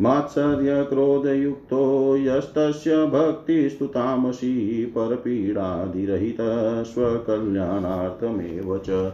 मात्सर्यक्रोधयुक्तो 0.00 2.16
यस्तस्य 2.16 3.06
भक्तिस्तु 3.06 3.86
तामसी 3.86 4.86
परपीडादिरहितः 4.86 6.82
स्वकल्याणार्थमेव 6.82 8.78
च। 8.78 9.12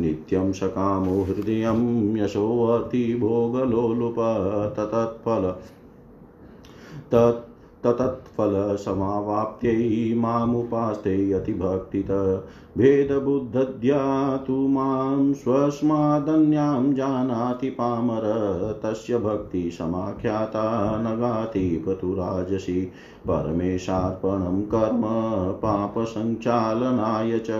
नित्यं 0.00 0.52
सकामो 0.52 1.22
हृदयं 1.22 2.16
यशोऽर्तिभोगलोलुप 2.16 4.16
तत्फल 4.76 5.56
तत् 7.12 7.55
ततत्फलसमावाप्त्यै 7.86 10.14
मामुपास्ते 10.14 11.32
अतिभक्तित। 11.32 12.42
भेदबुद्धद्या 12.78 14.36
तु 14.36 14.52
माँ 14.52 15.34
स्वस्मादन्यां 15.34 16.94
जानाति 16.94 17.70
पामर 17.70 18.22
तस्य 18.84 19.18
भक्तिसमाख्याता 19.18 20.98
नगातिपतुराजसि 20.98 22.92
परमेशार्पणं 23.28 24.62
कर्म, 24.62 25.02
पापसञ्चालनाय 25.52 27.38
च 27.38 27.50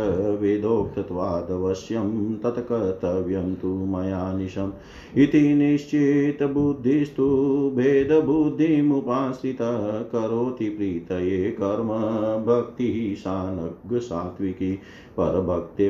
वेदोक्तत्वादवश्यं 0.41 2.37
तत्कर्तव्यं 2.37 3.55
तु 3.55 3.69
मया 3.69 4.39
निशम्। 4.39 4.73
इति 5.17 5.55
निश्चितबुद्धिस्तु 5.55 7.27
भेदबुद्धिमुपाश्रित 7.77 9.59
करोति 10.13 10.69
प्रीतये 10.69 11.51
कर्म, 11.51 11.89
भक्तिः 12.47 13.21
सानग्सात्विकी 13.21 14.73
परभक्ते 14.73 15.06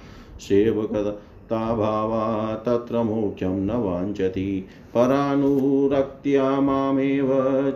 सेवकताभावा 1.51 2.55
तत्र 2.55 3.03
मोक्षं 3.03 3.65
न 3.65 3.71
वाञ्छति। 3.71 4.65
परानुरक्त्या 4.95 6.61
मामेव 6.61 7.29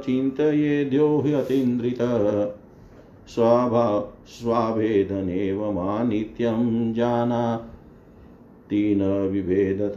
चिन्तयेद्यो 0.06 1.20
ह्यतीन्द्रित। 1.20 1.98
स्वाभा, 3.28 4.14
स्वाभेदनेव 4.28 5.72
मा 5.72 6.04
नित्यं 6.04 6.94
जानाति 6.94 8.96
न 8.96 9.30
विभेदत 9.32 9.96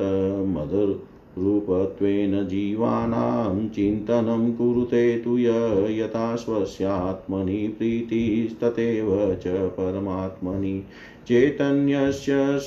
मधुरूपत्वेन 1.39 2.49
जीवानां 2.49 3.69
चिन्तनं 3.69 4.53
कुरुते 4.53 5.19
तु 5.19 5.39
य 5.39 5.49
यथा 5.91 6.37
स्वस्यात्मनि 6.37 7.69
प्रीतिस्तथैव 7.69 9.35
च 9.35 9.43
परमात्मनि। 9.47 10.83
चैतन्यस्य 11.29 12.59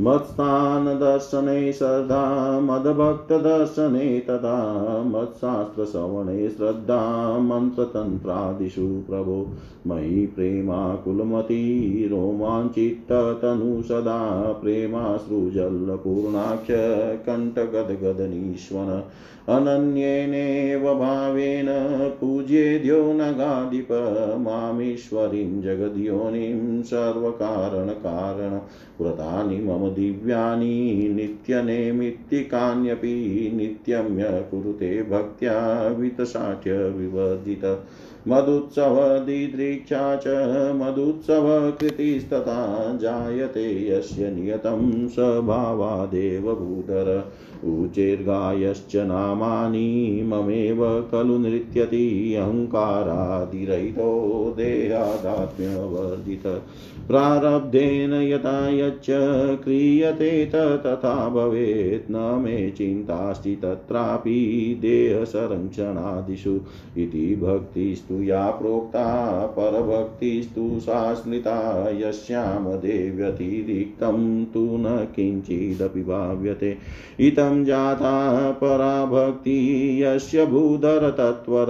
मत्स्थानदर्शने 0.00 1.72
श्रद्धा 1.72 2.60
मद्भक्तदर्शने 2.60 4.20
तथा 4.20 5.02
मत्शास्त्रश्रवणे 5.06 6.48
श्रद्धा 6.48 7.38
मन्त्रतन्त्रादिषु 7.38 8.80
प्रभो। 8.80 9.48
मयि 9.86 10.26
प्रेमाकुलमती 10.26 12.08
रोमाञ्चित्ततनु 12.08 13.82
सदा 13.82 14.52
प्रेमाश्रुजल्लपूर्णाक्ष 14.52 17.26
कण्ठगदगदनीश्वर 17.26 19.08
अनन्येनेव 19.50 20.94
भावेन 20.94 21.66
पूज्येद्यो 22.20 23.12
नगाधिप 23.12 23.88
मामीश्वरीं 24.40 25.62
जगद्योनिं 25.62 26.82
सर्वकारणकारण 26.82 28.58
व्रतानि 29.00 29.60
मम 29.60 29.94
दिव्यानि 29.94 31.08
नित्यनेमित्तिकान्यपि 31.14 33.50
नित्यं 33.54 34.18
य 34.18 34.46
कुरुते 34.50 35.02
भक्त्या 35.02 35.88
वितसाट्य 35.98 36.88
विवर्जित 36.88 37.86
मदुत्सवदिदृक्षा 38.28 40.16
च 40.16 40.28
मदुत्सवकृतिस्तथा 40.80 42.98
जायते 43.02 43.88
यस्य 43.88 44.30
नियतं 44.30 45.08
स्वभावादेव 45.08 46.54
भूधर 46.54 47.30
ऊचेर्गायश्च 47.64 48.96
नामानि 48.96 50.22
ममेव 50.26 50.80
खलु 51.10 51.38
नृत्यति 51.38 52.34
अहङ्कारादिरहितो 52.34 54.10
देहादात्म्यवर्जित 54.56 56.46
प्रारब्धेन 57.08 58.12
यथा 58.12 58.58
यच्च 58.68 59.06
क्रियते 59.64 60.30
तथा 60.54 61.28
भवेत् 61.28 62.10
न 62.10 62.42
मे 62.44 62.70
चिन्तास्ति 62.70 63.54
तत्रापि 63.56 64.38
देहसंरक्षणादिषु 64.80 66.54
इति 66.98 67.26
भक्तिस्तु 67.42 68.22
या 68.22 68.50
प्रोक्ता 68.50 69.06
परभक्तिस्तु 69.58 70.64
सा 70.80 71.14
स्मृता 71.14 71.58
देव्यतिरिक्तं 72.76 74.44
तु 74.44 74.60
न 74.60 75.06
किञ्चिदपि 75.16 76.02
भाव्यते। 76.02 76.76
इतं 77.20 77.49
जाता 77.58 78.50
परा 78.50 79.06
भक्ति 79.06 79.98
यस्य 80.02 80.46
भूधरतत्वर, 80.46 81.66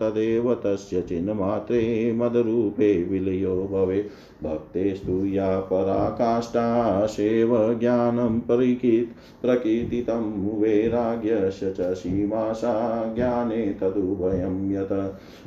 तदेव 0.00 0.54
तस्य 0.54 1.00
चिन्मात्रे 1.00 2.12
मदरूपे 2.16 3.04
विलयो 3.04 3.68
भवे। 3.72 4.06
भक्तेस्तु 4.42 5.26
या 5.26 5.60
पराकाष्ठा 5.60 7.06
सेव 7.06 7.78
ज्ञानं 7.80 8.40
परिकीत् 8.40 9.42
प्रकीर्तितं 9.42 10.48
वैराग्यस्य 10.60 11.74
च 11.80 11.80
सीमा 11.80 12.52
सा 12.52 13.04
ज्ञाने 13.14 13.76
तदुभयं 13.80 14.72
यत्। 14.72 14.92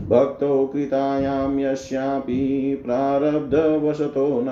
भक्तौ 0.09 0.65
कृतायां 0.65 1.59
यस्यापि 1.59 2.81
प्रारब्धवशतो 2.85 4.41
न 4.41 4.45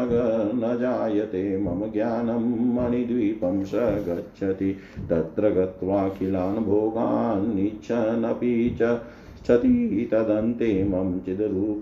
न 0.55 0.77
जायते 0.81 1.57
मम 1.57 1.91
ज्ञानं 1.91 2.73
मणिद्वीपं 2.75 3.63
स 3.63 3.71
गच्छति। 3.75 4.75
तत्र 5.21 5.49
गत्वाखिलान् 5.49 6.65
भोगान् 6.65 7.59
इच्छन्नपि 7.59 8.77
च 8.81 9.01
क्षति 9.43 10.09
तदन्ते 10.13 10.83
मम 10.83 11.19
चिद्रूप 11.19 11.81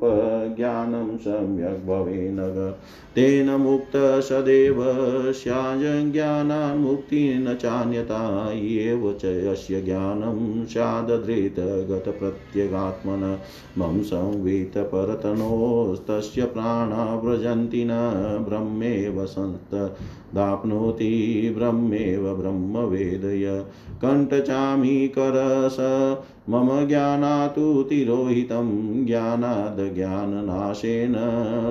ज्ञानं 0.57 1.17
सम्यक् 1.17 1.85
भवेन 1.85 2.37
तेन 3.15 3.61
मुक्त 3.61 3.91
सदैव 4.23 4.83
स्याज्ञानान्मुक्तिर्न 5.33 7.55
चान्यता 7.55 8.51
एव 8.53 9.17
च 9.21 9.25
यस्य 9.45 9.81
ज्ञानं 9.81 10.65
स्यादधृत 10.65 11.55
गतप्रत्यगात्मन 11.89 13.39
मम 13.77 14.03
संवितपरतनोस्तस्य 14.03 16.45
प्राणा 16.53 17.21
व्रजन्ति 17.23 17.83
न 17.83 17.89
ब्रह्मेव 18.47 19.25
संस्तदाप्नोति 20.29 21.53
ब्रह्मेव 21.57 22.35
ब्रह्मवेदय। 22.35 23.65
कण्ठचामीकरस, 24.01 25.77
मम 26.49 26.87
ज्ञानातु 26.87 27.83
तिरोहितं 27.83 29.05
ज्ञानादज्ञाननाशेन 29.05 31.15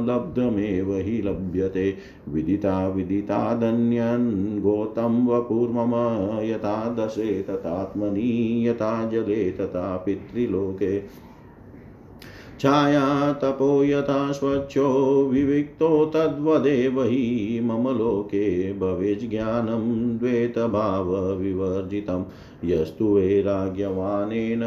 लब्धमेव 0.09 0.97
हि 0.97 1.23
लभ्यते। 1.23 1.97
विदिता 2.29 2.89
विदितादन्यन् 2.89 4.61
गोतं 4.61 5.27
वपुर्मम 5.27 5.93
यथा 6.41 6.95
दशे 6.95 7.43
तथात्मनि, 7.43 8.69
यथा 8.69 9.09
जले 9.09 9.51
तथा 9.51 9.97
पितृलोके। 9.97 11.28
छाया 12.61 13.33
तपो 13.33 13.85
यथा 13.85 14.33
स्वच्छो 14.33 15.29
विविक्तो 15.33 16.07
तद्वदेव 16.07 17.03
हि 17.03 17.61
मम 17.63 17.99
लोके 17.99 18.73
भवेज्ज्ञानं 18.73 20.19
द्वैतभावविवर्जितम्। 20.19 22.25
यस्तु 22.65 23.05
वैराग्यवानेन 23.05 24.61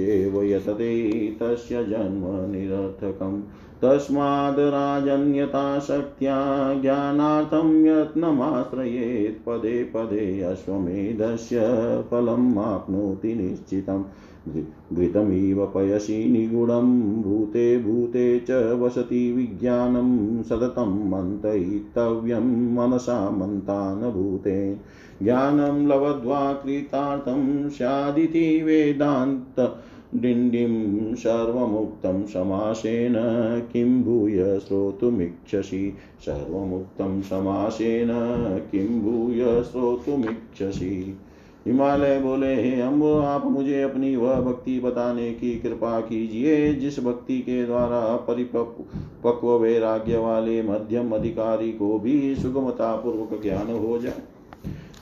यतते 0.42 1.12
तस्य 1.42 1.84
जन्म 1.84 2.52
निरर्थकम्। 2.52 3.42
तस्माद् 3.82 4.58
राजन्यताशक्त्या 4.58 6.36
ज्ञानार्थं 6.74 7.86
यत्नमाश्रयेत्, 7.86 9.46
पदे 9.46 9.84
पदे 9.84 10.42
अश्वमेधस्य 10.42 11.60
फलम् 12.10 12.58
आप्नोति 12.58 13.34
निश्चितम्। 13.34 14.04
घृतमिव 14.92 15.66
पयसि 15.66 16.24
निगूढं, 16.24 17.22
भूते 17.22 17.78
भूते 17.78 18.40
च 18.40 18.50
वसति 18.50 19.32
विज्ञानं 19.32 20.42
सततं 20.42 21.10
मन्तयितव्यं 21.10 22.74
मनसा 22.74 23.30
मन्तान् 23.30 24.12
भूते 24.12 24.76
ज्ञानं 25.22 25.88
लब्ध्वा 25.88 26.52
कृतार्थं 26.52 27.68
स्यादिति 27.68 28.62
वेदान्त 28.62 29.78
डिण्डिं 30.14 31.14
सर्वमुक्तं 31.14 32.26
समासेन 32.26 33.14
किं 33.72 34.02
भूय 34.02 34.58
श्रोतुमिच्छसि? 34.58 35.94
सर्वमुक्तं 36.20 37.22
समासेन 37.22 38.08
किं 38.72 39.00
भूय 39.00 39.62
श्रोतुमिच्छसि? 39.62 41.18
हिमालय 41.66 42.18
बोले, 42.20 42.54
हे 42.54 42.80
अम्ब 42.80 43.04
आप 43.04 43.46
मुझे 43.46 43.82
अपनी 43.82 44.16
वह 44.16 44.40
भक्ति 44.40 44.80
बताने 44.80 45.32
की 45.32 45.60
कृपा 45.60 46.00
कीजिए, 46.00 46.74
जिस 46.74 47.00
भक्ति 47.00 47.38
के 47.38 47.66
द्वारा 47.66 48.16
परिपक्व 48.16 49.58
वैराग्य 49.58 50.16
वाले 50.16 50.62
मध्यम 50.62 51.12
अधिकारी 51.12 51.72
को 51.72 51.98
भी 51.98 52.34
सुगमता 52.34 52.96
पूर्वक 52.96 53.42
ज्ञान 53.42 53.70
हो 53.86 53.98
जाए। 53.98 54.22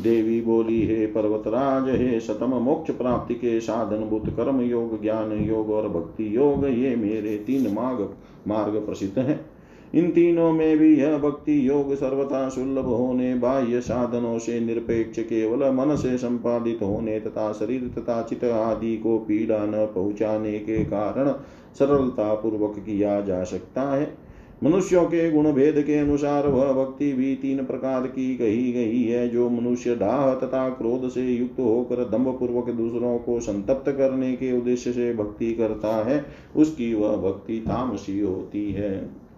देवी 0.02 0.40
बोली, 0.40 0.86
हे 0.86 1.06
पर्वतराज, 1.06 1.88
हे 1.88 2.20
सतम 2.20 2.54
मोक्ष 2.54 2.90
प्राप्ति 2.90 3.34
के 3.34 3.60
साधन 3.60 4.04
भूत 4.04 4.28
कर्म 4.36 4.60
योग, 4.60 5.02
ज्ञान 5.02 5.32
योग 5.32 5.70
और 5.70 5.88
भक्ति 5.88 6.36
योग, 6.36 6.64
ये 6.64 6.96
मेरे 6.96 7.36
तीन 7.36 7.74
मार्ग 7.74 8.14
मार्ग 8.48 8.76
प्रसिद्ध 8.76 9.18
हैं। 9.18 9.49
इन 9.94 10.10
तीनों 10.10 10.52
में 10.52 10.78
भी 10.78 10.96
यह 10.96 11.18
भक्ति 11.18 11.68
योग 11.68 11.94
सर्वथा 11.94 12.48
सुलभ 12.48 12.84
होने, 12.84 13.34
बाह्य 13.34 13.80
साधनों 13.80 14.38
से 14.38 14.60
निरपेक्ष, 14.60 15.18
केवल 15.18 15.70
मन 15.70 15.96
से 15.96 16.18
संपादित 16.18 16.78
होने 16.82 17.20
तथा 17.20 17.52
शरीर 17.52 17.90
तथा 17.98 18.22
चित 18.22 18.44
आदि 18.44 18.96
को 18.96 19.18
पीड़ा 19.18 19.58
न 19.58 19.86
पहुँचाने 19.94 20.58
के 20.58 20.84
कारण 20.84 21.32
सरलता 21.78 22.34
पूर्वक 22.34 22.78
किया 22.78 23.20
जा 23.20 23.44
सकता 23.44 23.82
है। 23.82 24.30
मनुष्यों 24.64 25.04
के 25.04 25.30
गुण 25.30 25.52
भेद 25.52 25.84
के 25.84 25.98
अनुसार 25.98 26.46
वह 26.46 26.72
भक्ति 26.72 27.12
भी 27.12 27.34
तीन 27.34 27.64
प्रकार 27.64 28.06
की 28.06 28.36
कही 28.36 28.72
गई 28.72 29.02
है, 29.02 29.28
जो 29.28 29.50
मनुष्य 29.50 29.96
डाह 29.96 30.34
तथा 30.34 30.68
क्रोध 30.68 31.08
से 31.08 31.22
युक्त 31.22 31.60
होकर 31.60 31.96
दम्भ 31.96 32.28
पूर्वक 32.38 32.70
दूसरों 32.70 33.18
को 33.18 33.40
संतप्त 33.40 33.90
करने 33.90 34.32
के 34.32 34.58
उद्देश्य 34.58 34.92
से 34.92 35.14
भक्ति 35.14 35.52
करता 35.52 36.04
है, 36.04 36.24
उसकी 36.56 36.94
वह 36.94 37.16
भक्ति 37.16 37.58
तामसी 37.58 38.20
होती 38.20 38.72
है। 38.72 39.29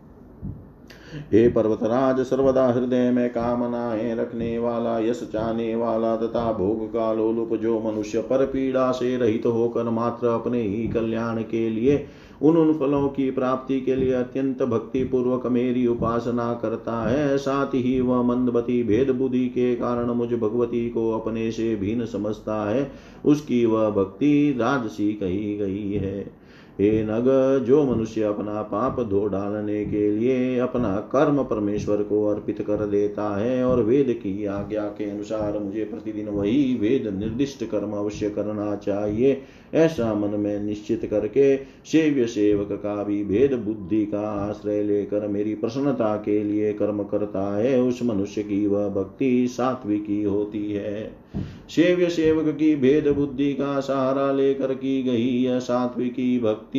हे 1.14 1.48
पर्वतराज, 1.48 2.20
सर्वदा 2.20 2.66
हृदय 2.66 3.10
में 3.10 3.28
कामनाएँ 3.30 4.14
रखने 4.14 4.58
वाला, 4.58 4.98
यश 4.98 5.28
चाहने 5.32 5.74
वाला 5.74 6.16
तथा 6.16 6.52
भोग 6.52 6.88
का 6.88 7.12
लोलुप 7.12 7.54
जो 7.54 7.80
मनुष्य 7.80 8.20
पर 8.20 8.46
पीड़ा 8.46 8.90
से 8.92 9.16
रहित 9.16 9.42
तो 9.42 9.50
होकर 9.50 9.84
मात्र 9.84 10.26
अपने 10.26 10.62
ही 10.62 10.88
कल्याण 10.88 11.42
के 11.42 11.68
लिए, 11.68 12.06
उन 12.42 12.56
उन 12.56 12.72
फलों 12.74 13.08
की 13.08 13.30
प्राप्ति 13.30 13.80
के 13.80 13.96
लिए 13.96 14.12
अत्यंत 14.12 14.62
भक्ति 14.62 15.04
पूर्वक 15.04 15.46
मेरी 15.46 15.86
उपासना 15.86 16.54
करता 16.54 17.08
है। 17.08 17.38
साथ 17.38 17.74
ही 17.74 18.00
वह 18.00 18.22
मंदबती 18.22 18.82
भेद 18.82 19.10
बुद्धि 19.10 19.46
के 19.46 19.74
कारण 19.76 20.10
मुझ 20.10 20.28
भगवती 20.28 20.90
को 20.90 21.10
अपने 21.10 21.50
से 21.50 21.76
भिन्न 21.76 22.06
समझता 22.06 22.70
है। 22.70 22.90
उसकी 23.24 23.64
वह 23.66 23.90
भक्ति 23.90 24.56
राजसी 24.58 25.12
कही 25.12 25.56
गई 25.56 25.92
है। 25.92 26.41
हे 26.80 27.02
नग, 27.02 27.26
जो 27.66 27.82
मनुष्य 27.84 28.22
अपना 28.22 28.62
पाप 28.62 29.00
धो 29.00 29.26
डालने 29.26 29.84
के 29.84 30.10
लिए 30.10 30.58
अपना 30.58 30.94
कर्म 31.12 31.42
परमेश्वर 31.44 32.02
को 32.02 32.24
अर्पित 32.26 32.60
कर 32.60 32.86
देता 32.86 33.36
है 33.36 33.64
और 33.64 33.82
वेद 33.82 34.12
की 34.22 34.44
आज्ञा 34.46 34.84
के 34.88 35.10
अनुसार 35.10 35.58
मुझे 35.58 35.84
प्रतिदिन 35.84 36.28
वही 36.28 36.76
वेद 36.80 37.08
निर्दिष्ट 37.18 37.64
कर्म 37.64 37.92
अवश्य 37.92 38.30
करना 38.30 38.74
चाहिए, 38.76 39.42
ऐसा 39.74 40.14
मन 40.14 40.38
में 40.40 40.62
निश्चित 40.62 41.04
करके 41.04 41.56
सेव्य 41.84 42.26
सेवक 42.26 42.72
का 42.72 43.02
भी 43.04 43.22
भेद 43.24 43.54
बुद्धि 43.54 44.04
का 44.06 44.28
आश्रय 44.48 44.82
लेकर 44.82 45.26
मेरी 45.28 45.54
प्रसन्नता 45.54 46.16
के 46.16 46.42
लिए 46.44 46.72
कर्म 46.72 47.02
करता 47.02 47.56
है, 47.56 47.80
उस 47.80 48.02
मनुष्य 48.02 48.42
की 48.42 48.66
वह 48.66 48.88
भक्ति 48.88 49.46
सात्विकी 49.48 50.22
होती 50.22 50.72
है। 50.72 51.10
सेव्य 51.68 52.08
सेवक 52.08 52.54
की 52.54 52.74
भेद 52.76 53.08
बुद्धि 53.08 53.52
का 53.52 53.80
सहारा 53.80 54.32
लेकर 54.32 54.74
की 54.74 55.02
गई 55.02 55.28
यह 55.42 55.58
सात्विकी 55.58 56.38
भक्ति 56.40 56.71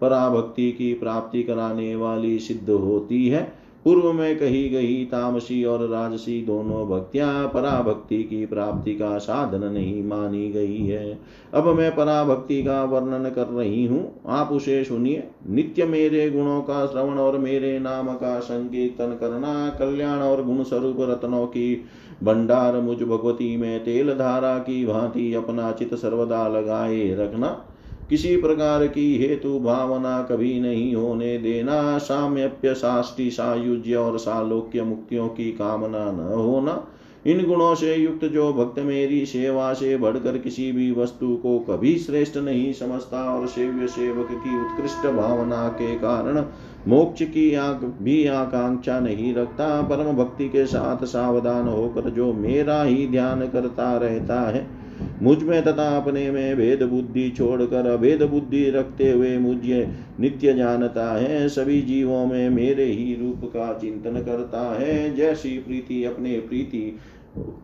पराभक्ति 0.00 0.72
की 0.72 0.94
प्राप्ति 0.94 1.42
कराने 1.42 1.96
वाली 1.96 2.38
सिद्ध 2.38 2.70
होती 2.70 3.28
है। 3.28 3.62
पूर्व 3.84 4.12
में 4.12 4.38
कही 4.38 4.68
गई 4.68 5.04
तामसी 5.04 5.64
और 5.64 5.88
राजसी 5.88 6.42
दोनों 6.42 6.88
भक्तियाँ 6.88 7.48
पराभक्ति 7.48 8.22
की 8.22 8.46
प्राप्ति 8.46 8.94
का 8.94 9.18
साधन 9.18 9.64
नहीं 9.64 10.04
मानी 10.04 10.48
गई 10.48 10.86
है। 10.86 11.18
अब 11.54 11.68
मैं 11.68 11.96
पराभक्ति 11.96 12.62
का 12.62 12.84
वर्णन 12.84 13.30
कर 13.30 13.46
रही 13.46 13.86
हूँ। 13.86 14.20
आप 14.26 14.48
उसे 14.52 14.84
सुनिए। 14.84 15.28
नित्य 15.48 15.84
मेरे 15.84 16.30
गुणों 16.30 16.60
का 16.60 16.86
श्रवण 16.86 17.18
और 17.18 17.38
मेरे 17.38 17.78
नाम 17.78 18.08
का 18.08 18.40
संकीर्तन 18.40 19.16
करना, 19.20 19.76
कल्याण 19.78 20.18
और 20.18 20.44
गुण 20.44 20.62
स्वरूप 20.62 20.96
रत्नों 21.00 21.46
की 21.46 21.84
भंडार 22.22 22.80
मुझ 22.80 23.02
भगवती 23.02 23.56
में 23.56 23.84
तेल 23.84 24.14
धारा 24.14 24.58
की 24.58 24.86
भांति 24.86 25.34
अपना 25.34 25.72
चित 25.72 25.94
सर्वदा 25.94 26.48
लगाए 26.48 27.14
रखना। 27.14 27.64
किसी 28.12 28.36
प्रकार 28.36 28.86
की 28.86 29.16
हेतु 29.18 29.58
भावना 29.60 30.22
कभी 30.22 30.60
नहीं 30.60 30.94
होने 30.94 31.38
देना, 31.38 31.98
साम्यप्य 31.98 32.74
साष्टि 32.74 33.30
सायुज्य 33.30 33.94
और 33.94 34.18
सालोक्य 34.18 34.82
मुक्तियों 34.82 35.28
की 35.28 35.44
कामना 35.52 36.10
न 36.12 36.20
होना। 36.32 36.86
इन 37.26 37.44
गुणों 37.46 37.74
से 37.74 37.94
युक्त 37.94 38.24
जो 38.24 38.52
भक्त 38.52 38.78
मेरी 38.78 39.24
सेवा 39.26 39.72
से 39.72 39.96
बढ़कर 39.96 40.38
किसी 40.38 40.70
भी 40.72 40.90
वस्तु 40.92 41.36
को 41.36 41.58
कभी 41.58 41.96
श्रेष्ठ 41.98 42.36
नहीं 42.36 42.72
समझता 42.72 43.22
और 43.34 43.46
सेव्य 43.46 43.86
सेवक 43.86 44.28
की 44.30 44.60
उत्कृष्ट 44.60 45.06
भावना 45.06 45.68
के 45.68 45.94
कारण 45.94 46.44
मोक्ष 46.88 47.22
की 47.22 47.54
आग 47.54 47.96
भी 48.02 48.26
आकांक्षा 48.26 49.00
नहीं 49.00 49.34
रखता, 49.34 49.82
परम 49.82 50.16
भक्ति 50.16 50.48
के 50.48 50.66
साथ 50.66 51.04
सावधान 51.04 51.68
होकर 51.68 52.10
जो 52.10 52.32
मेरा 52.32 52.82
ही 52.82 53.08
ध्यान 53.08 53.48
करता 53.48 53.96
रहता 53.96 54.40
है 54.40 54.81
मुझमें 55.22 55.64
तथा 55.64 55.96
अपने 55.96 56.30
में 56.30 56.56
भेद 56.56 56.82
बुद्धि 56.82 57.30
छोड़कर 57.30 57.86
अभेद 57.86 58.22
बुद्धि 58.22 58.70
रखते 58.70 59.10
हुए 59.10 59.38
मुझे 59.38 59.88
नित्य 60.20 60.54
जानता 60.54 61.12
है, 61.12 61.48
सभी 61.48 61.82
जीवों 61.82 62.26
में 62.26 62.50
मेरे 62.50 62.84
ही 62.84 63.14
रूप 63.14 63.40
का 63.44 63.78
चिंतन 63.78 64.22
करता 64.22 64.80
है। 64.80 65.14
जैसी 65.14 65.58
प्रीति 65.58 66.04
अपने 66.04 66.38
प्रीति, 66.40 66.98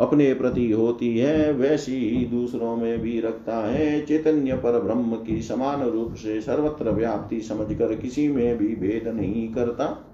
अपने 0.00 0.34
प्रति 0.34 0.70
होती 0.70 1.18
है, 1.18 1.52
वैसी 1.52 2.10
ही 2.10 2.24
दूसरों 2.24 2.76
में 2.76 2.98
भी 2.98 3.20
रखता 3.20 3.56
है। 3.70 4.00
चैतन्य 4.00 4.54
पर 4.54 4.80
ब्रह्म 4.80 5.16
की 5.26 5.42
समान 5.42 5.82
रूप 5.82 6.14
से 6.14 6.40
सर्वत्र 6.40 6.90
व्याप्ति 6.90 7.40
समझकर 7.40 7.94
किसी 7.94 8.28
में 8.28 8.58
भी 8.58 8.68
भेद 8.68 9.08
नहीं 9.08 9.48
करता। 9.48 10.07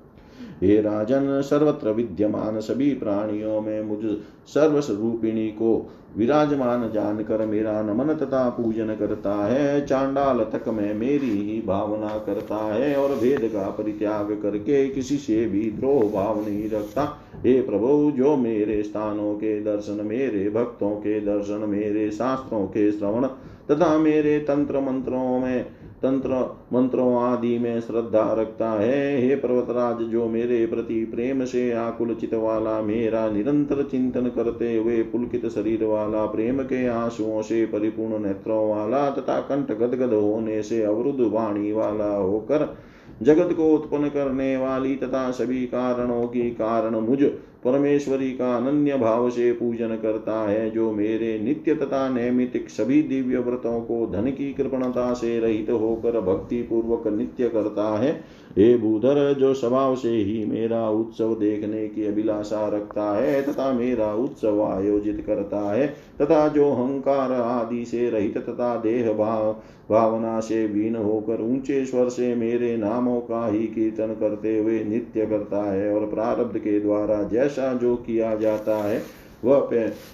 हे 0.63 0.81
राजन, 0.81 1.41
सर्वत्र 1.41 1.91
विद्यमान 1.91 2.61
सभी 2.61 2.95
प्राणियों 2.95 3.61
में 3.61 3.83
मुझ 3.83 4.05
सर्वस्वरूपिणी 4.47 5.49
को 5.49 5.91
विराजमान 6.17 6.91
जानकर 6.93 7.47
मेरा 7.47 7.83
नमन 7.83 8.15
तथा 8.15 8.49
पूजन 8.49 8.87
करता 8.87 9.35
है। 9.47 9.87
चांडाल 9.87 10.39
तक 10.39 10.69
में 10.69 10.95
मेरी 10.95 11.31
ही 11.31 11.63
भावना 11.67 12.19
करता 12.27 12.57
है 12.57 12.97
और 12.97 13.15
भेद 13.17 13.51
का 13.53 13.71
परित्याग 13.71 14.41
करके 14.43 14.89
किसी 14.89 15.17
से 15.17 15.47
भी 15.47 15.71
द्रोह 15.71 16.03
भाव 16.13 16.41
नहीं 16.41 16.71
रखता। 16.71 17.19
हे 17.37 17.61
प्रभु, 17.63 18.13
जो 18.17 18.37
मेरे 18.37 18.83
स्थानों 18.83 19.35
के 19.35 19.61
दर्शन, 19.61 20.07
मेरे 20.07 20.51
भक्तों 20.51 20.91
के 20.91 21.21
दर्शन, 21.21 21.65
मेरे 21.69 22.11
शास्त्रों 22.11 22.67
के 22.67 22.91
श्रवण 22.93 23.27
तथा 23.71 23.99
मेरे 23.99 24.39
तंत्र 24.39 24.81
मंत्रों 24.81 25.41
में, 25.41 25.65
तंत्र 26.03 26.57
मंत्रों 26.73 27.23
आदि 27.23 27.59
में 27.59 27.81
श्रद्धा 27.81 28.33
रखता 28.33 28.71
है। 28.71 29.21
हे 29.21 29.37
पर्वतराज, 29.37 30.03
जो 30.03 30.29
मेरे 30.29 30.67
प्रति 30.67 31.05
प्रेम 31.05 31.45
से 31.45 31.73
आकुल 31.73 32.15
चित 32.15 32.35
वाला, 32.35 32.81
मेरा 32.83 33.31
निरंतर 33.31 33.83
चिंतन 33.83 34.29
करते 34.29 34.77
हुए 34.77 35.03
पुलकित 35.03 35.47
शरीर 35.47 35.85
वाला, 35.85 36.27
प्रेम 36.27 36.63
के 36.63 36.87
आंसुओं 36.87 37.43
से 37.43 37.65
परिपूर्ण 37.67 38.25
नेत्रों 38.25 38.71
वाला 38.71 39.11
तथा 39.11 39.41
कंठ 39.41 39.73
गदगद 39.73 40.15
होने 40.15 40.63
से 40.63 40.83
अवरुद्ध 40.83 41.21
वाणी 41.21 41.73
वाला 41.73 42.17
होकर 42.17 42.77
जगत 43.23 43.53
को 43.53 43.75
उत्पन्न 43.75 44.09
करने 44.09 44.57
वाली 44.57 44.97
तथा 44.97 45.31
सभी 45.31 45.67
कारणों 45.67 46.27
की 46.27 46.51
कारण 46.51 46.97
मुझ 46.97 47.23
परमेश्वरी 47.65 48.31
का 48.31 48.55
अनन्य 48.57 48.97
भाव 48.97 49.29
से 49.31 49.53
पूजन 49.53 49.97
करता 49.97 50.41
है, 50.49 50.71
जो 50.71 50.91
मेरे 50.93 51.39
नित्य 51.39 51.75
तथा 51.75 52.09
नैमितिक 52.09 52.69
सभी 52.69 53.03
दिव्य 53.03 53.39
व्रतों 53.39 53.81
को 53.81 54.07
धन 54.07 54.31
की 54.31 54.53
कृपणता 54.53 55.13
से 55.15 55.39
रहित 55.41 55.71
होकर 55.71 56.21
भक्ति 56.21 56.63
पूर्वक 56.63 57.07
नित्य 57.07 57.49
करता 57.49 57.89
है। 57.99 58.13
हे 58.59 58.77
भूधर, 58.79 59.35
जो 59.35 59.55
स्वभाव 59.55 59.97
से 59.97 60.11
ही 60.11 60.45
मेरा 60.45 60.89
उत्सव 60.91 61.35
देखने 61.35 61.87
की 61.89 62.07
अभिलाषा 62.07 62.67
रखता 62.69 63.11
है, 63.17 63.43
तथा 63.43 63.73
मेरा 63.73 64.13
उत्सव 64.15 64.63
आयोजित 64.63 65.25
करता 65.27 65.61
है, 65.73 65.87
तथा 66.23 66.47
जो 66.49 66.71
अहंकार 66.71 67.33
आदि 67.33 67.85
से 67.85 68.11
रहित 68.11 68.39
तथा 68.39 68.77
देह 68.77 69.13
भाव, 69.13 69.53
भावना 69.91 70.39
से 70.41 70.67
बीन 70.69 70.97
होकर 70.97 71.41
ऊँचे 71.43 71.85
स्वर 71.87 72.09
से 72.09 72.35
मेरे 72.35 72.77
नामों 72.77 73.21
का 73.21 73.47
ही 73.49 73.67
कीर्तन 73.67 74.15
करते 74.21 74.59
हुए 74.59 74.85
नित्य 74.85 75.27
करता 75.27 75.63
है 75.73 75.93
और 75.95 76.07
प्रारब्ध 76.07 76.59
के 76.59 76.79
द्वारा 76.81 77.23
जैसा 77.55 77.75
जो 77.75 77.97
किया 77.97 78.35
जाता 78.35 78.77
है, 78.77 79.03
वह 79.45 79.59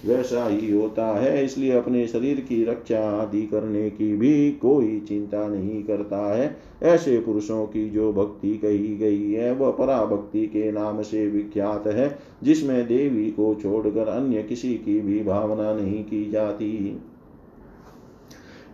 वैसा 0.06 0.46
ही 0.48 0.70
होता 0.72 1.06
है। 1.06 1.44
इसलिए 1.44 1.72
अपने 1.72 2.06
शरीर 2.06 2.40
की 2.40 2.64
रक्षा 2.64 3.00
आदि 3.22 3.42
करने 3.42 3.90
की 3.90 4.16
भी 4.16 4.52
कोई 4.52 5.00
चिंता 5.00 5.48
नहीं 5.48 5.82
करता 5.82 6.34
है। 6.36 6.56
ऐसे 6.82 7.18
पुरुषों 7.18 7.66
की 7.66 7.90
जो 7.90 8.12
भक्ति 8.12 8.50
कही 8.56 8.96
गई 8.96 9.32
है, 9.32 9.52
वह 9.52 9.70
पराभक्ति 9.70 10.46
के 10.46 10.72
नाम 10.72 11.02
से 11.02 11.26
विख्यात 11.26 11.86
है, 11.86 12.18
जिसमें 12.42 12.86
देवी 12.86 13.30
को 13.30 13.54
छोड़कर 13.54 14.08
अन्य 14.08 14.42
किसी 14.42 14.74
की 14.74 15.00
भी 15.00 15.22
भावना 15.22 15.74
नहीं 15.74 16.04
की 16.04 16.30
जाती। 16.30 16.98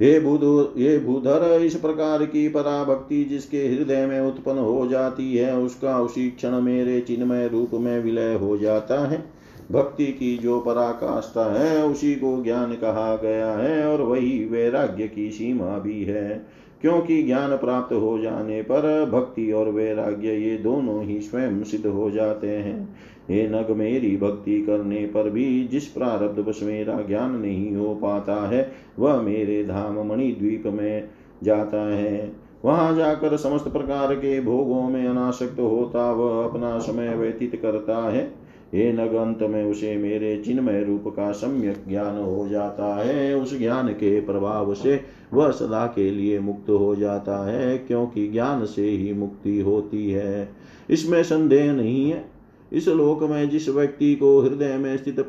हे 0.03 0.21
बुधु 0.21 0.69
ये 0.77 0.99
भूधर 0.99 1.63
इस 1.63 1.75
प्रकार 1.75 2.27
की 2.27 2.49
पराभक्ति 2.49 3.25
जिसके 3.25 3.57
हृदय 3.57 4.07
में 4.07 4.21
उत्पन्न 4.21 4.59
हो 4.59 4.87
जाती 4.87 5.37
है, 5.37 5.57
उसका 5.57 6.01
उसी 6.01 6.31
क्षण 6.31 6.61
मेरे 6.61 7.01
चिन्मय 7.01 7.49
रूप 7.49 7.71
में 7.75 8.03
विलय 8.03 8.35
हो 8.35 8.59
जाता 8.59 9.09
है। 9.09 9.25
भक्ति 9.73 10.07
की 10.07 10.39
जो 10.39 10.61
पराकाष्ठा 10.61 11.61
है, 11.61 11.87
उसी 11.87 12.15
को 12.15 12.43
ज्ञान 12.43 12.73
कहा 12.73 13.17
गया 13.17 13.53
है 13.53 13.89
और 13.89 14.03
वही 14.03 14.45
वैराग्य 14.45 15.09
की 15.09 15.31
सीमा 15.31 15.79
भी 15.79 16.05
है। 16.05 16.47
क्योंकि 16.81 17.23
ज्ञान 17.23 17.57
प्राप्त 17.57 17.95
हो 17.95 18.19
जाने 18.19 18.63
पर 18.63 19.11
भक्ति 19.13 19.53
और 19.53 19.69
वैराग्य 19.69 20.29
ये 20.29 20.57
दोनों 20.57 21.05
ही 21.05 21.21
स्वयं 21.21 21.65
सिद्ध 21.65 21.87
हो 21.87 22.11
जाते 22.11 22.47
हैं। 22.47 22.97
हे 23.31 23.49
नग 23.49 23.71
मेरी 23.71 24.17
भक्ति 24.17 24.63
करने 24.63 25.07
पर 25.07 25.31
भी 25.31 25.69
जिस 25.69 25.87
प्रारब्ध 25.87 26.41
बस 26.41 26.61
मेरा 26.63 27.01
ज्ञान 27.01 27.37
नहीं 27.37 27.77
हो 27.77 27.95
पाता 27.95 28.49
है, 28.49 28.73
वह 28.99 29.21
मेरे 29.21 29.65
धाम 29.65 30.07
मणि 30.07 30.37
द्वीप 30.39 30.63
में 30.67 31.09
जाता 31.43 31.95
है। 31.95 32.33
वहाँ 32.65 32.97
जाकर 32.97 33.37
समस्त 33.37 33.69
प्रकार 33.69 34.15
के 34.15 34.41
भोगों 34.41 34.89
में 34.89 35.07
अनासक्त 35.07 35.61
होता 35.61 36.13
वह 36.13 36.45
अपना 36.45 36.79
समय 36.79 37.15
व्यतीत 37.15 37.57
करता 37.57 38.11
है। 38.11 38.47
हे 38.75 38.93
नग, 38.93 39.15
अंत 39.15 39.43
में 39.43 39.65
उसे 39.65 39.97
मेरे 39.97 40.37
चिन्मय 40.37 40.85
रूप 40.85 41.05
का 41.09 41.33
सम्यक 41.33 41.77
ज्ञान 41.89 42.19
हो 42.19 42.49
जाता 42.49 43.05
है। 43.05 43.35
उस 43.35 43.59
ज्ञान 43.59 43.89
के 43.89 44.21
प्रभाव 44.21 44.75
से 44.75 45.01
वह 45.35 45.51
सदा 45.51 45.87
के 45.87 46.11
लिए 46.11 46.41
मुक्त 46.41 46.71
हो 46.71 46.95
जाता 46.95 47.49
है, 47.51 47.79
क्योंकि 47.79 48.29
ज्ञान 48.29 48.65
से 48.65 48.89
ही 48.89 49.13
मुक्ति 49.13 49.61
होती 49.61 50.11
है। 50.11 50.49
इसमें 50.91 51.23
संदेह 51.23 51.73
नहीं 51.73 52.11
है। 52.11 52.36
इस 52.73 52.89
लोक 52.89 53.23
में 53.23 53.51
जिस 53.51 53.69
व्यक्ति 53.69 54.15
को 54.15 54.41
हृदय 54.41 54.77
में 54.77 54.97
स्थित 54.97 55.21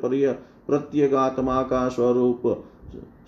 प्रत्येगात्मा 0.67 1.61
का 1.61 1.89
स्वरूप, 1.89 2.65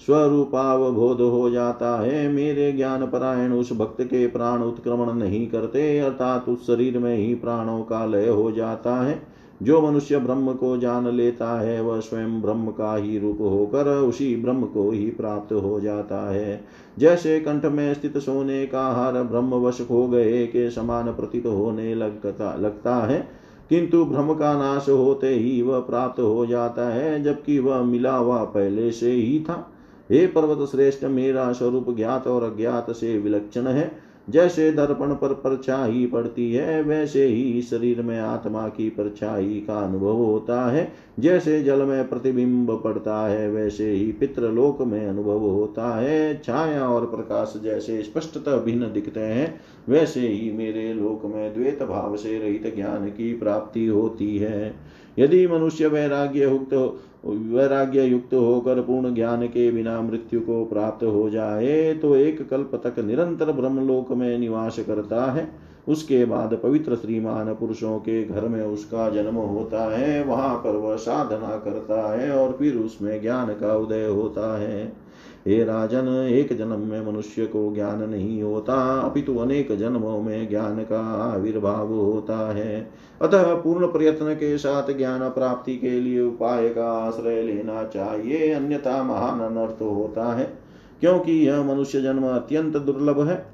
स्वरूपावबोध 0.06 1.22
हो 1.22 1.50
जाता 1.50 2.02
है, 2.02 2.30
मेरे 2.30 2.72
ज्ञान 2.72 3.06
परायण 3.06 3.52
उस 3.52 3.74
भक्त 3.74 4.02
के 4.02 4.28
प्राण 4.28 4.60
उत्क्रमण 4.60 5.14
नहीं 5.14 5.48
करते, 5.48 6.00
अर्थात 6.00 6.50
उस 6.50 6.68
शरीर 6.68 7.00
में 7.00 7.18
ही 7.18 7.36
प्राणों 7.36 7.82
का 7.82 8.06
लय 8.06 8.30
हो 8.30 8.52
जाता 8.52 8.96
है। 8.96 9.40
जो 9.64 9.82
मनुष्य 9.82 10.18
ब्रह्म 10.18 10.54
को 10.54 10.78
जान 10.78 11.08
लेता 11.08 11.62
है, 11.62 11.82
वह 11.82 12.00
स्वयं 12.00 12.42
ब्रह्म 12.42 12.68
का 12.68 12.96
ही 12.96 13.20
रूप 13.20 13.38
होकर 13.42 13.88
उसी 13.88 14.36
ब्रह्म 14.36 14.64
को 14.64 14.92
ही 14.92 15.10
प्राप्त 15.10 15.54
हो 15.54 15.80
जाता 15.80 16.32
है। 16.32 16.66
जैसे 17.00 17.40
कंठ 17.40 17.66
में 17.66 17.94
स्थित 17.94 18.18
सोने 18.18 18.66
का 18.66 18.88
हार 18.88 19.24
ब्रह्मवश 19.24 19.88
हो 19.92 20.08
गए 20.08 20.48
के 20.48 20.72
समान 20.72 21.06
प्रतीत 21.06 21.46
होने 21.46 21.96
लगता 21.96 22.56
लगता 22.56 22.96
है 22.96 23.49
किंतु 23.70 24.06
भ्रम 24.06 24.34
का 24.34 24.54
नाश 24.54 24.90
होते 24.90 25.28
ही 25.28 25.62
वह 25.62 25.80
प्राप्त 25.80 26.20
हो 26.20 26.46
जाता 26.46 26.90
है, 26.90 27.24
जबकि 27.24 27.60
वह 27.60 27.84
मिला 27.84 28.16
हुआ 28.16 28.44
पहले 28.44 28.92
से 28.92 29.12
ही 29.12 29.40
था। 29.40 29.72
हे 30.12 30.28
पर्वत 30.28 30.70
श्रेष्ठ 30.70 31.04
मेरा 31.04 31.52
स्वरूप 31.52 31.96
ज्ञात 31.96 32.28
और 32.28 32.44
अज्ञात 32.44 32.92
से 32.92 33.18
विलक्षण 33.20 33.68
है। 33.68 34.09
जैसे 34.30 34.72
दर्पण 34.72 35.14
पर 35.14 35.34
परछाई 35.34 36.06
पड़ती 36.06 36.54
है, 36.54 36.84
वैसे 36.84 37.26
ही 37.26 37.62
शरीर 37.62 38.02
में 38.02 38.20
आत्मा 38.20 38.68
की 38.68 38.90
परछाई 38.90 39.64
का 39.68 39.74
अनुभव 39.74 40.16
होता 40.16 40.72
है। 40.72 40.92
जैसे 41.20 41.64
जल 41.64 41.84
में 41.84 42.10
प्रतिबिंब 42.10 42.82
पड़ता 42.84 43.28
है, 43.28 43.52
वैसे 43.52 43.92
ही 43.92 44.12
पितृलोक 44.12 44.82
में 44.82 45.08
अनुभव 45.08 45.40
होता 45.40 46.00
है। 46.00 46.42
छाया 46.46 46.90
और 46.90 47.06
प्रकाश 47.06 47.54
जैसे 47.64 48.02
स्पष्टतः 48.02 48.58
भिन्न 48.58 48.92
दिखते 48.94 49.20
हैं, 49.20 49.62
वैसे 49.90 50.20
ही 50.20 50.52
मेरे 50.52 50.94
लोक 50.94 51.26
में 51.26 51.54
द्वेत 51.54 51.84
भाव 51.84 52.16
से 52.16 52.40
रहित 52.40 52.76
ज्ञान 52.76 53.10
की 53.10 53.34
प्राप्ति 53.34 53.86
होती 53.86 54.38
है। 54.38 54.76
यदि 55.20 55.48
मनुष्य 55.48 55.88
वैराग्य 55.88 56.44
युक्त 56.44 57.00
वैराग्य 57.26 58.04
युक्त 58.04 58.34
होकर 58.34 58.82
पूर्ण 58.82 59.14
ज्ञान 59.16 59.48
के 59.48 59.72
बिना 59.72 60.02
मृत्यु 60.02 60.40
को 60.40 60.66
प्राप्त 60.66 61.04
हो 61.04 61.30
जाए 61.30 61.94
तो 61.94 62.16
एक 62.16 62.50
कल्प 62.50 62.82
तक 62.84 63.00
निरंतर 63.00 63.52
ब्रह्मलोक 63.52 64.12
में 64.12 64.38
निवास 64.38 64.80
करता 64.80 65.32
है। 65.32 65.69
उसके 65.90 66.26
बाद 66.26 66.60
पवित्र 66.64 66.96
श्रीमान 66.96 67.54
पुरुषों 67.54 68.00
के 68.00 68.24
घर 68.24 68.42
में 68.42 68.64
उसका 68.64 69.10
जन्म 69.10 69.36
होता 69.36 69.98
है, 69.98 70.24
वहाँ 70.24 70.56
पर 70.56 70.76
वह 70.76 70.96
साधना 70.96 71.58
करता 71.58 72.14
है 72.14 72.32
और 72.32 72.56
फिर 72.60 72.76
उसमें 72.76 73.22
ज्ञान 73.22 73.48
का 73.48 73.78
उदय 73.78 74.06
होता 74.06 74.60
है। 74.60 75.10
हे 75.48 75.64
राजन, 75.64 76.28
एक 76.32 76.58
जन्म 76.58 76.80
में 76.80 77.08
मनुष्य 77.08 77.46
को 77.46 77.76
ज्ञान 77.76 78.10
नहीं 78.10 78.44
होता, 78.44 79.00
अपितु 79.00 79.38
अनेक 79.38 79.78
जन्मों 79.78 80.22
में 80.22 80.50
ज्ञान 80.50 80.84
का 80.84 81.00
आविर्भाव 81.34 81.94
होता 81.94 82.54
है। 82.54 82.92
अतः 83.22 83.56
पूर्ण 83.56 83.88
प्रयत्न 83.88 84.34
के 84.34 84.58
साथ 84.58 84.98
ज्ञान 84.98 85.30
प्राप्ति 85.30 85.78
के 85.78 85.90
लिए 85.90 86.22
उपाय 86.22 86.70
का 86.70 86.92
आश्रय 86.92 87.44
लेना 87.44 87.84
चाहिए, 87.84 88.54
अन्यथा 88.54 89.04
महान 89.04 89.40
अनर्थ 89.40 89.82
होता 89.82 90.34
है, 90.34 90.54
क्योंकि 91.00 91.32
यह 91.32 91.64
मनुष्य 91.64 92.02
जन्म 92.02 92.24
अत्यंत 92.24 92.78
दुर्लभ 92.78 93.28
है। 93.28 93.49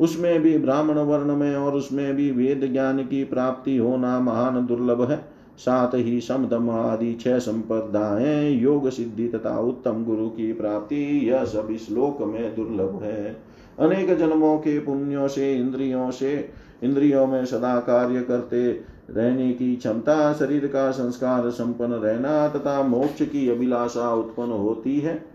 उसमें 0.00 0.42
भी 0.42 0.58
ब्राह्मण 0.58 0.94
वर्ण 0.94 1.36
में 1.36 1.56
और 1.56 1.74
उसमें 1.74 2.16
भी 2.16 2.30
वेद 2.30 2.72
ज्ञान 2.72 2.98
की 2.98 3.24
प्राप्ति 3.24 3.76
होना 3.76 4.20
महान 4.20 4.66
दुर्लभ 4.66 5.10
है। 5.10 5.40
साथ 5.58 5.94
ही 5.94 6.20
समदम 6.20 6.70
आदि 6.70 7.14
छह 7.14 7.38
संपदाएँ 7.38 8.50
योग 8.50 8.90
सिद्धि 8.90 9.28
तथा 9.28 9.60
उत्तम 9.60 10.04
गुरु 10.04 10.28
की 10.28 10.52
प्राप्ति, 10.52 11.30
यह 11.30 11.44
सब 11.44 11.68
इस 11.70 11.90
लोक 11.90 12.22
में 12.22 12.56
दुर्लभ 12.56 13.00
है। 13.02 13.36
अनेक 13.78 14.18
जन्मों 14.18 14.58
के 14.58 14.78
पुण्यों 14.78 15.28
से, 15.28 15.54
इंद्रियों 15.54 16.10
से, 16.10 16.50
इंद्रियों 16.82 17.26
में 17.26 17.44
सदा 17.44 17.80
कार्य 17.80 18.22
करते 18.22 18.80
रहने 19.10 19.52
की 19.52 19.76
क्षमता, 19.76 20.32
शरीर 20.32 20.66
का 20.66 20.90
संस्कार 20.90 21.50
संपन्न 21.50 21.92
रहना 21.92 22.48
तथा 22.48 22.82
मोक्ष 22.82 23.22
की 23.22 23.48
अभिलाषा 23.48 24.14
उत्पन्न 24.14 24.50
होती 24.50 25.00
है। 25.00 25.29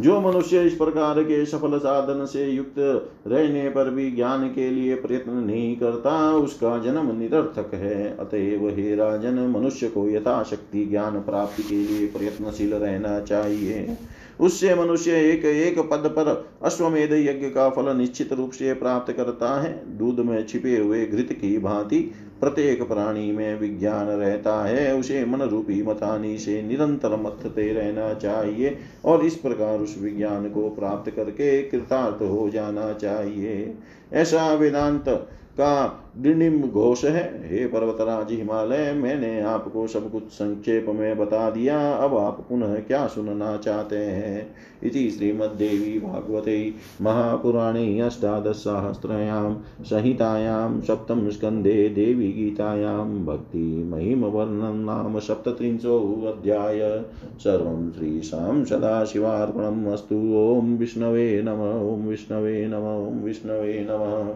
जो 0.00 0.20
मनुष्य 0.20 0.62
इस 0.62 0.74
प्रकार 0.74 1.22
के 1.22 1.46
सफल 1.46 1.78
साधन 1.78 2.24
से 2.24 2.44
युक्त 2.46 2.78
रहने 3.26 3.68
पर 3.68 3.90
भी 3.90 4.10
ज्ञान 4.10 4.48
के 4.48 4.70
लिए 4.70 4.94
प्रयत्न 4.94 5.32
नहीं 5.32 5.76
करता, 5.76 6.32
उसका 6.32 6.78
जन्म 6.78 7.18
निरर्थक 7.18 7.74
है। 7.74 8.16
अतएव 8.16 8.68
हे 8.68 8.94
राजन, 8.96 9.54
मनुष्य 9.56 9.88
को 9.88 10.08
यथाशक्ति 10.08 10.86
ज्ञान 10.86 11.20
प्राप्ति 11.20 11.62
के 11.62 11.74
लिए 11.74 12.06
प्रयत्नशील 12.06 12.74
रहना 12.74 13.20
चाहिए। 13.20 13.96
उससे 14.40 14.74
मनुष्य 14.74 15.10
एक 15.30 15.44
एक 15.44 15.78
पद 15.78 16.08
पर 16.18 16.50
अश्वमेध 16.62 17.12
यज्ञ 17.12 17.46
का 17.46 17.68
फल 17.70 17.96
निश्चित 17.96 18.32
रूप 18.32 18.50
से 18.50 18.74
प्राप्त 18.74 19.12
करता 19.12 19.60
है। 19.60 19.98
दूध 19.98 20.20
में 20.20 20.46
छिपे 20.46 20.76
हुए 20.76 21.06
घृत 21.06 21.32
की 21.32 21.58
भांति 21.58 22.12
प्रत्येक 22.40 22.82
प्राणी 22.82 23.32
में 23.32 23.58
विज्ञान 23.60 24.06
रहता 24.06 24.64
है, 24.64 24.94
उसे 24.94 25.24
मन 25.24 25.42
रूपी 25.42 25.82
मतानी 25.82 26.38
से 26.38 26.62
निरंतर 26.62 27.16
मथते 27.16 27.72
रहना 27.72 28.14
चाहिए 28.14 28.78
और 29.04 29.24
इस 29.24 29.34
प्रकार 29.34 29.78
उस 29.78 29.96
विज्ञान 30.00 30.50
को 30.50 30.70
प्राप्त 30.70 31.10
करके 31.10 31.62
कृतार्थ 31.62 32.22
हो 32.22 32.50
जाना 32.50 32.92
चाहिए। 32.92 33.74
ऐसा 34.12 34.52
वेदांत 34.52 35.28
का 35.50 36.04
डिंडिम 36.18 36.62
घोष 36.62 37.04
है। 37.04 37.50
हे 37.50 37.66
पर्वतराज 37.66 38.32
हिमालय, 38.32 38.92
मैंने 38.92 39.40
आपको 39.40 39.86
सब 39.86 40.10
कुछ 40.10 40.22
संक्षेप 40.22 40.86
में 40.88 41.18
बता 41.18 41.50
दिया। 41.50 41.92
अब 41.92 42.16
आप 42.16 42.46
पुनः 42.48 42.74
क्या 42.74 43.06
सुनना 43.06 43.56
चाहते 43.56 43.96
हैं? 43.96 44.54
इति 44.82 45.10
श्रीमद्देवी 45.10 46.00
भागवते 46.00 46.74
महापुराणे 47.02 48.00
अष्टादशसहस्रयां 48.00 49.54
संहितायां 49.84 50.80
सप्तम 50.80 51.30
स्कन्धे 51.30 51.88
देवी 51.88 52.32
गीतायां 52.32 53.24
भक्तिमहिमवर्णनं 53.26 54.84
नाम 54.84 55.18
सप्तत्रिंशोऽध्याय 55.18 57.04
सर्वं 57.38 57.92
श्रीशां 57.92 58.64
सदाशिवार्पणम् 58.64 59.86
अस्तु। 59.86 60.16
ॐ 60.16 60.76
विष्णवे 60.76 61.42
नम। 61.44 61.60
ॐ 61.94 62.08
विष्णवे 62.08 62.66
नम। 62.66 63.08
ॐ 63.08 63.24
विष्णवे 63.24 63.86
नमः। 63.90 64.34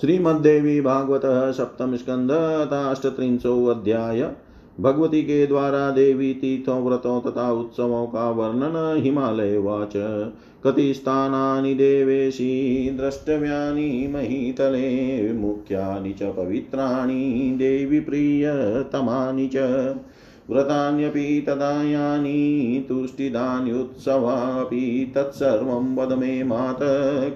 श्रीमद्देवी 0.00 0.80
भागवत 0.80 1.22
सप्तम 1.54 1.96
स्कंद 1.96 2.30
अध्याय। 3.70 4.30
भगवती 4.80 5.22
के 5.22 5.46
द्वारा 5.46 5.90
देवी 5.90 6.34
तीर्थों 6.34 6.84
व्रतों 6.84 7.20
तथा 7.20 7.52
उत्सवों 7.52 8.06
का 8.06 8.30
वर्णन 8.30 9.02
हिमालय 9.02 9.58
वाच। 9.58 9.92
कति 10.64 10.94
स्थानानि 10.94 11.74
देवेशी 11.74 12.90
द्रष्टव्यानि 12.90 14.10
महीतले, 14.12 15.32
मुख्यानि 15.32 16.12
च 16.12 16.22
पवित्राणि 16.22 17.54
देवी 17.58 18.00
प्रियतमानि 18.00 19.50
च। 19.54 19.56
व्रतान्यपि 20.50 21.44
तदा 21.46 21.82
यानि 21.82 22.86
तुष्टिदान्युत्सवापि 22.88 25.12
तत्सर्वं 25.14 25.96
वद 25.96 26.12
मे 26.12 26.44
मात 26.44 26.78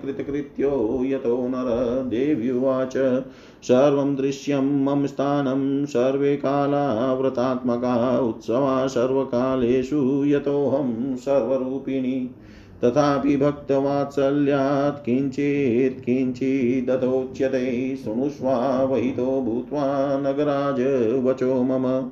कृतकृत्यो 0.03 1.03
यतो 1.05 1.49
नर 1.49 2.05
देव्युवाच। 2.09 3.23
सर्वं 3.63 4.17
दृश्यं 4.17 4.85
मम 4.85 5.07
स्थानं 5.07 5.87
सर्वे 5.87 6.37
काला 6.37 7.15
व्रतात्मका 7.15 8.19
उत्सवा 8.19 8.87
सर्वकालेषु 8.87 10.25
यतोऽहं 10.27 11.17
सर्वरूपिणी। 11.17 12.31
तथापि 12.85 13.37
भक्तवात्सल्यात् 13.37 15.05
किञ्चित् 15.05 16.05
किञ्चिदतोच्यते 16.05 17.97
शृणुष्वा 17.97 18.85
भूत्वा 18.85 20.19
नगराज 20.19 20.81
वचो 21.25 21.63
मम। 21.63 22.11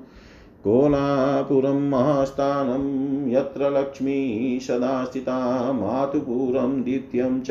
कोलापुरं 0.69 1.91
महास्थानं 1.91 3.31
यत्र 3.31 3.71
लक्ष्मी 3.71 4.59
सदा 4.63 5.05
स्थिता 5.05 5.73
मातुपुरं 5.73 6.83
द्वितीयं 6.83 7.41
च 7.41 7.51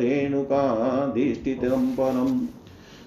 रेणुकाधिष्ठितं 0.00 1.92
परम् 1.92 2.46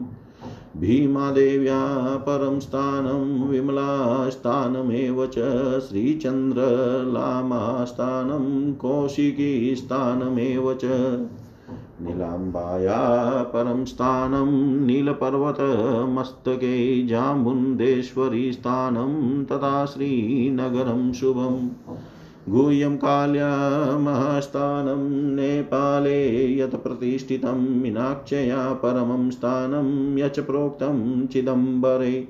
भीमादेव्या 0.78 2.18
परं 2.18 2.60
स्थानं, 2.60 3.48
विमलास्थानमेव 3.48 5.26
च 5.26 5.80
श्रीचन्द्रलामास्थानं, 5.80 8.74
कौशिकीस्थानमेव 8.74 10.74
च। 10.74 10.82
नीलाम्बाया 12.02 13.44
परं 13.44 13.86
स्थानं, 13.86 14.86
नीलपर्वतमस्तके 14.86 17.04
स्थानं 18.52 19.46
तथा 19.46 19.86
श्रीनगरं 19.86 21.14
शुभम्। 21.14 21.96
गुह्यं 22.50 22.98
काल्यामहस्थानं 22.98 25.36
नेपाले 25.36 26.58
यत् 26.58 26.76
प्रतिष्ठितं 26.76 27.82
मीनाक्षया 27.82 28.74
परमं 28.74 29.30
स्थानं 29.30 30.18
यच 30.18 30.40
प्रोक्तं 30.40 31.28
चिदम्बरे। 31.28 32.28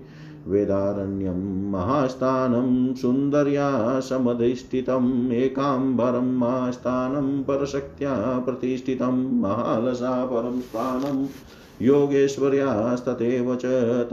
वेदारण्यं 0.48 1.72
महास्थानं 1.72 2.94
सुन्दर्या 2.94 4.00
समधिष्ठितम् 4.00 5.32
एकाम्बरं 5.32 6.38
महास्थानं 6.38 7.44
परशक्त्या 7.44 8.42
प्रतिष्ठितं 8.46 9.42
महालसा 9.42 10.26
परं 10.26 10.62
स्थानं 10.62 11.26
योगेश्वर्यास्तथैव 11.82 13.56
च 13.56 13.62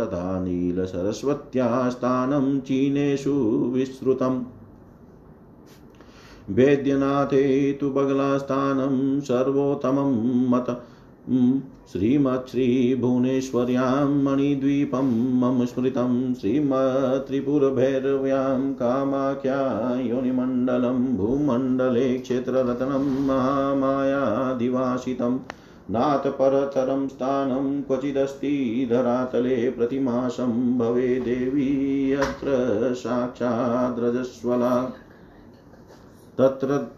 तथा 0.00 0.40
नीलसरस्वत्या 0.40 1.88
स्थानं 1.88 2.60
चीनेषु 2.60 3.72
विस्तृतम्। 3.74 4.44
वेद्यनाथे 6.50 7.72
तु 7.72 7.90
बगलास्थानं 7.90 9.20
सर्वोत्तमं 9.20 10.50
मत। 10.50 10.82
श्रीमच्छ्रीभुवनेश्वर्यां 11.92 14.22
मणिद्वीपं 14.22 15.40
मम 15.40 15.64
स्मृतं 15.64 16.34
श्रीमत्त्रिपुरभैरव्यां 16.34 18.72
कामाख्या 18.72 20.00
योनिमण्डलं 20.00 21.16
भूमण्डले 21.16 22.18
क्षेत्ररत्नं 22.18 23.26
महामायादिवासितं 23.26 25.38
नाथपरतरं 25.90 27.08
स्थानं 27.08 27.82
क्वचिदस्ति 27.82 28.86
धरातले 28.90 29.70
प्रतिमासं 29.70 30.78
भवे 30.78 31.20
देवी 31.20 32.12
यत्र 32.12 32.48
साक्षाद्रजस्वला 32.94 34.92
तत्र 36.38 36.88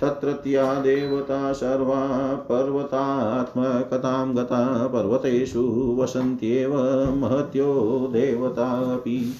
तत्रत्या 0.00 0.74
देवता 0.74 1.52
सर्वा 1.52 2.34
पर्वतात्मकतां 2.34 4.36
गता 4.36 4.86
पर्वतेषु 4.86 5.96
वसन्त्येव 5.98 6.74
महत्यो 7.14 8.08
देवता 8.12 8.94
अपि 8.94 9.34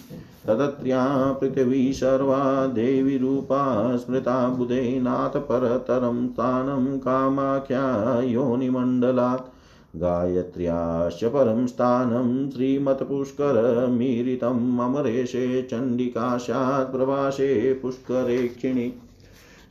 तदत्र्या 0.47 1.33
पृथिवी 1.33 1.93
सर्वा 1.93 2.67
देवीरूपा 2.67 3.97
स्मृता 3.97 4.49
बुधे 4.49 5.01
नाथपरतरं 5.01 6.29
स्थानं 6.29 6.99
कामाख्या 6.99 8.21
योनिमण्डलात्। 8.21 9.53
गायत्र्याश्च 9.97 11.25
परं 11.25 11.67
स्थानं 11.67 12.51
श्रीमत्पुष्करमीरितम् 12.51 14.81
अमरेशे 14.81 15.63
चण्डिकाशात् 15.63 16.93
प्रवासे 16.93 17.79
पुष्करेक्षिणि। 17.83 18.93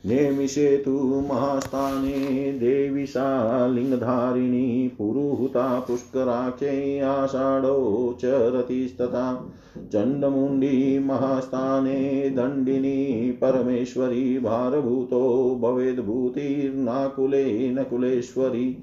नेमिषे 0.06 0.76
तु 0.76 1.24
महास्थाने 1.28 2.52
देवी 2.52 3.06
सा 3.06 3.66
लिङ्गधारिणी 3.66 4.90
पुरुहुता 4.98 5.80
पुष्कराख्यै 5.80 6.98
आषाढो 6.98 8.16
च 8.20 8.24
रतिस्तथा। 8.24 9.52
चण्डमुण्डी 9.92 10.98
महास्थाने 10.98 12.30
दण्डिनी 12.30 13.30
परमेश्वरी 13.30 14.38
भारभूतो 14.38 15.58
भवेद्भूतिर्नाकुले 15.62 17.70
नकुलेश्वरी। 17.70 18.78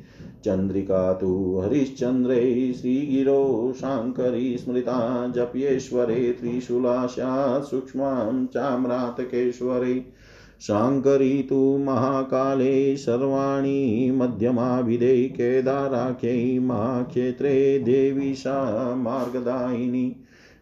चन्द्रिका 0.46 1.14
तु 1.14 1.62
हरिश्चन्द्रे 1.64 2.74
श्रीगिरो 2.74 3.74
शाङ्करी 3.76 4.58
स्मृता 4.58 5.32
जप्येश्वरे 5.36 6.16
त्रिशूला 6.16 7.06
स्यात् 7.06 7.64
सूक्ष्मां 7.64 8.46
चाम्रातकेश्वरे। 8.46 10.19
शाङ्करी 10.62 11.42
तु 11.42 11.78
महाकाले 11.78 12.98
सर्वाणि 12.98 14.12
मध्यमाभिधे 14.16 15.28
केदाराख्यै 15.28 16.60
महाक्षेत्रे 16.60 17.80
देवी 17.80 18.36
सा 18.36 18.96
मार्गदायिनी। 18.96 20.16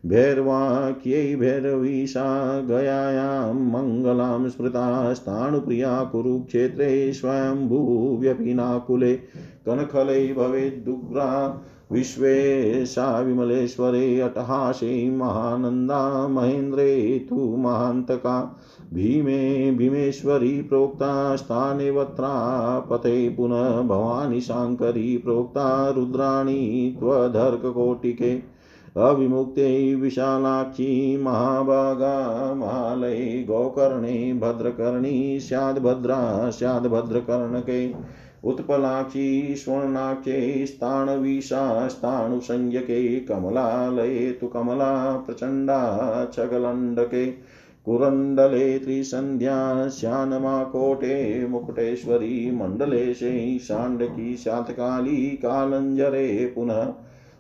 भैरवाख्यै 0.05 1.36
भैरवी 1.36 2.07
सा 2.07 2.62
गयायां 2.62 3.71
मङ्गलां 3.71 4.49
स्मृता 4.49 5.13
स्थाणुप्रिया 5.13 6.03
कुरुक्षेत्रे 6.03 7.13
स्वयम्भूव्यपिनाकुले 7.13 9.19
कनखलै 9.65 10.33
भवेद्दुग्रा 10.33 11.62
विश्वेशा 11.91 13.19
विमलेश्वरे 13.19 14.19
अटहासे 14.19 15.10
महानन्दा 15.10 16.27
महेन्द्रे 16.27 17.25
तु 17.29 17.36
महान्तका 17.36 18.60
भीमे 18.93 19.71
भीमेश्वरी 19.71 20.62
प्रोक्ता 20.62 21.36
स्थानेवत्रापते 21.36 23.30
पुनः 23.30 23.82
भवानी 23.82 24.41
शाङ्करी 24.41 25.17
प्रोक्ता 25.17 25.89
रुद्राणी 25.89 26.95
त्वधर्ककोटिके। 27.00 28.58
अविमुक्ते 28.97 29.95
विशालाक्षी 29.95 31.17
महाभागा 31.23 32.54
महालये 32.54 33.43
गोकर्णे 33.43 34.34
भद्रकर्णी 34.34 35.39
स्याद्भद्रा 35.39 36.50
स्याद्भद्रकर्णके। 36.50 37.93
उत्पलाक्षी 38.43 39.56
स्वर्णाक्षे 39.56 40.65
स्थाणवीशा 40.65 41.88
स्थाणुसंज्ञके 41.88 43.19
कमलालये 43.19 44.32
तु 44.32 44.47
कमला 44.47 45.17
प्रचण्डा 45.17 45.80
चगलण्डके 46.26 47.57
कुरण्डले 47.88 48.80
त्रिसन्ध्या 48.80 49.89
श्यानमाकोटे, 49.89 51.47
मुकुटेश्वरी 51.47 52.52
मण्डलेशे 52.52 53.60
शाण्डकी 53.60 54.38
शातकाली 54.38 55.17
कालञ्जरे 55.17 56.52
पुनः 56.56 56.93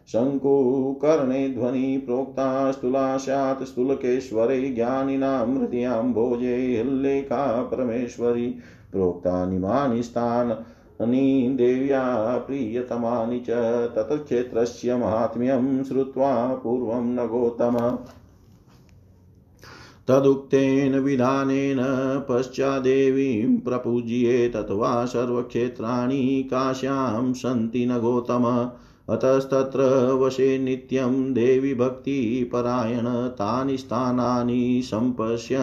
शङ्कुकर्णे, 0.07 1.49
ध्वनि 1.49 2.03
प्रोक्ता 2.05 2.71
स्थूला 2.71 3.17
स्यात् 3.17 3.63
स्थूलकेश्वरे, 3.63 4.61
ज्ञानिनां 4.61 5.57
हृदयां 5.57 6.13
भोजे 6.13 6.83
हल्लेखा, 6.85 7.61
परमेश्वरी 7.61 8.55
प्रोक्तानिमानि 8.91 10.03
स्थानानि 10.03 11.55
देव्या, 11.57 12.37
प्रियतमानि 12.37 13.39
च, 13.39 13.49
तत्क्षेत्रस्य 13.95 14.95
माहात्म्यं 14.95 15.83
श्रुत्वा 15.83 16.61
पूर्वं 16.63 17.03
न 17.03 17.27
गौतम 17.27 17.97
तदुक्तेन 20.09 20.99
विधानेन 20.99 21.77
पश्चादेवीं 22.29 23.59
प्रपूज्ये 23.59 24.49
तत्वा 24.49 25.05
सर्वक्षेत्राणि 25.05 26.47
काश्यां 26.51 27.33
सन्ति 27.33 27.85
न 27.85 27.99
गौतम। 27.99 28.69
अतस्तत्र 29.09 30.13
वशे 30.13 30.57
नित्यं 30.57 31.33
देवी 31.33 31.73
भक्तिपरायण 31.73 33.27
तानि 33.27 33.77
स्थानानि 33.77 34.81
सम्पश्य 34.85 35.57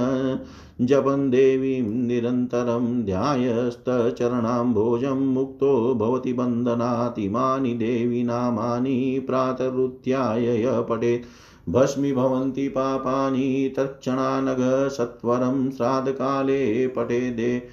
जपन् 0.81 1.31
देवीं 1.31 1.83
निरन्तरं 1.83 3.05
ध्यायस्तचरणाम्भोजं 3.05 5.35
मुक्तो 5.35 5.95
भवति 5.95 6.33
बन्धनात् 6.33 7.19
इमानि 7.19 7.75
देवी 7.75 9.21
प्रातरुत्याय 9.21 10.85
पठेत्। 10.89 11.23
भस्मीभवन्ति 11.69 12.69
पापानि 12.69 13.75
तत्क्षणानघ 13.77 14.89
सत्वरं 14.89 15.71
श्राद्धकाले 15.71 16.87
पठेदे 16.87 17.69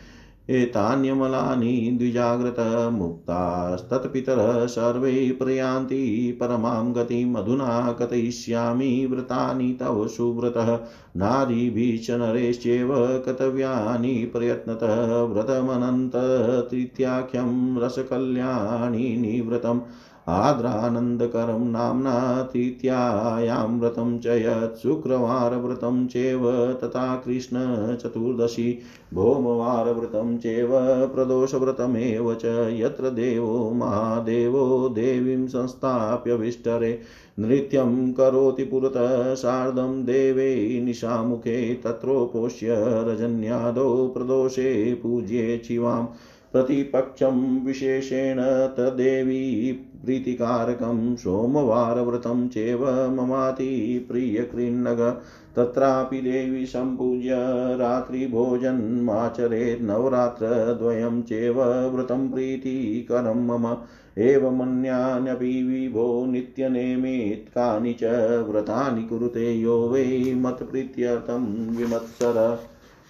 एतान्यमलानि 0.49 1.95
द्विजाग्रत 1.99 2.89
मुक्तास्तत्पितरः 2.93 4.65
सर्वे 4.65 5.31
प्रयान्ति 5.31 6.37
परमां 6.39 6.93
गतिम् 6.93 7.35
अधुना 7.35 7.91
कथयिष्यामि 7.91 9.07
व्रतानि 9.11 9.77
तव 9.79 10.07
सुव्रतः। 10.07 10.79
नारीभिश्च 11.17 12.11
नरेश्चैव 12.11 13.21
कर्तव्यानि 13.25 14.31
प्रयत्नतः 14.33 15.23
व्रतमनन्ततृतीयाख्यं 15.23 17.81
रसकल्याणी 17.81 19.17
निव्रतम् 19.17 19.81
आद्रानन्दकरं 20.29 21.65
नाम्ना 21.71 22.11
तृतीयायां 22.43 23.79
व्रतं 23.79 24.17
च 24.19 24.35
यत् 24.41 24.77
शुक्रवारव्रतं 24.81 26.05
चेव 26.07 26.45
तथा 26.83 27.15
कृष्णचतुर्दशी 27.15 28.67
भौमवारव्रतं 29.13 30.37
चेव 30.37 30.69
प्रदोषव्रतमेव 31.15 32.33
च 32.43 32.45
यत्र 32.71 33.09
देवो 33.09 33.69
महादेवो 33.73 34.89
देवीं 34.89 35.45
संस्थाप्य 35.47 36.35
विष्टरे 36.35 36.99
नृत्यं 37.39 38.11
करोति 38.13 38.63
पुरतः 38.63 39.33
सार्धं 39.35 40.03
देवे 40.05 40.81
निशामुखे 40.85 41.73
तत्रोपोष्य 41.85 42.75
रजन्यादौ 43.07 44.07
प्रदोषे 44.07 44.93
पूज्ये 45.03 45.61
शिवाम् 45.67 46.07
प्रतिपक्षं 46.53 47.65
विशेषेण 47.65 48.41
तदेवी 48.77 49.71
प्रीतिकारकं 50.05 51.15
सोमवारव्रतं 51.15 52.47
चेव 52.47 53.11
ममाति 53.11 54.07
प्रियकृन्नग 54.11 55.21
तत्रापि 55.55 56.21
देवी 56.21 56.65
सम्पूज्य 56.65 57.29
रात्रिभोजनमाचरेत् 57.77 59.81
नवरात्रद्वयं 59.81 61.21
चेव 61.21 61.63
व्रतं 61.63 62.31
प्रीतिकरं 62.31 63.47
मम। 63.47 63.77
एवमन्यान्यपि 64.17 65.63
विभो 65.63 66.25
नित्यनेमित् 66.25 67.49
कानि 67.49 67.93
च 67.93 68.03
व्रतानि 68.49 69.03
कुरुते 69.03 69.53
यो 69.53 69.89
वै 69.89 70.35
मत्प्रीत्यर्थं 70.35 71.77
विमत्सर। 71.77 72.59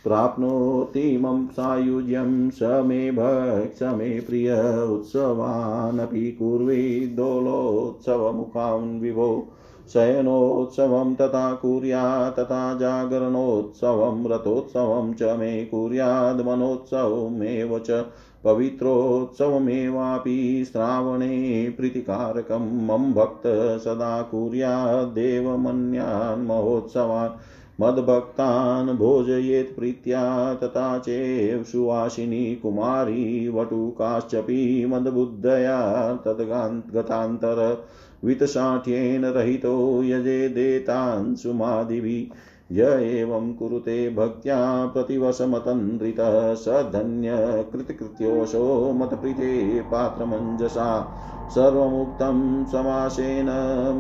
प्राप्नोतीमं 0.04 1.48
सायुज्यं 1.48 2.50
स 2.50 2.60
मे 2.64 3.12
भक्ष 3.12 3.84
मे 3.84 4.20
प्रिय 4.20 4.76
उत्सवानपि 4.92 6.32
कुर्वीदोलोत्सवमुखान् 6.32 9.02
विभो। 9.02 9.48
शयनोत्सवं 9.94 11.16
तथा 11.16 11.54
कुर्या, 11.54 12.30
तथा 12.30 12.74
जागरणोत्सवं, 12.74 14.26
रथोत्सवं 14.26 15.14
च 15.14 15.24
मे 15.24 15.66
कुर्याद्मनोत्सवमेव 15.66 17.80
च 17.80 18.06
पवित्रोत्सवमेवापि 18.44 20.66
श्रावणे 20.66 21.74
प्रीतिकारकं 21.78 22.88
मम 22.88 23.14
भक्त 23.14 23.80
सदा 23.80 24.22
कुर्याद्देवमन्यान् 24.22 26.48
महोत्सवान् 26.48 27.61
मद्भक्तान् 27.80 28.98
भोजयेत् 28.98 29.76
प्रीत्या 29.76 30.54
तथा 30.54 31.00
चेव 31.00 31.64
सुवासिनी 31.64 32.56
कुमारी 32.56 33.50
वटुकाश्चपि 33.50 34.86
मदबुद्धया 34.86 36.16
तद्गतान्तर 36.16 37.88
वित्तसाठ्येन 38.24 39.26
रहितो 39.26 40.04
यजेदेतान् 40.04 41.36
सुमादिभिः 41.36 42.52
य 42.72 43.04
एवं 43.04 43.54
कुरुते 43.54 44.10
भक्त्या 44.10 44.86
प्रतिवशमतन्द्रितः 44.86 46.54
स 46.54 46.68
धन्यकृतकृत्योऽशो 46.68 48.94
मत्प्रीते 48.94 49.82
पात्रमञ्जसा। 49.82 51.18
सर्वमुक्तं 51.50 52.66
समासेन 52.66 53.46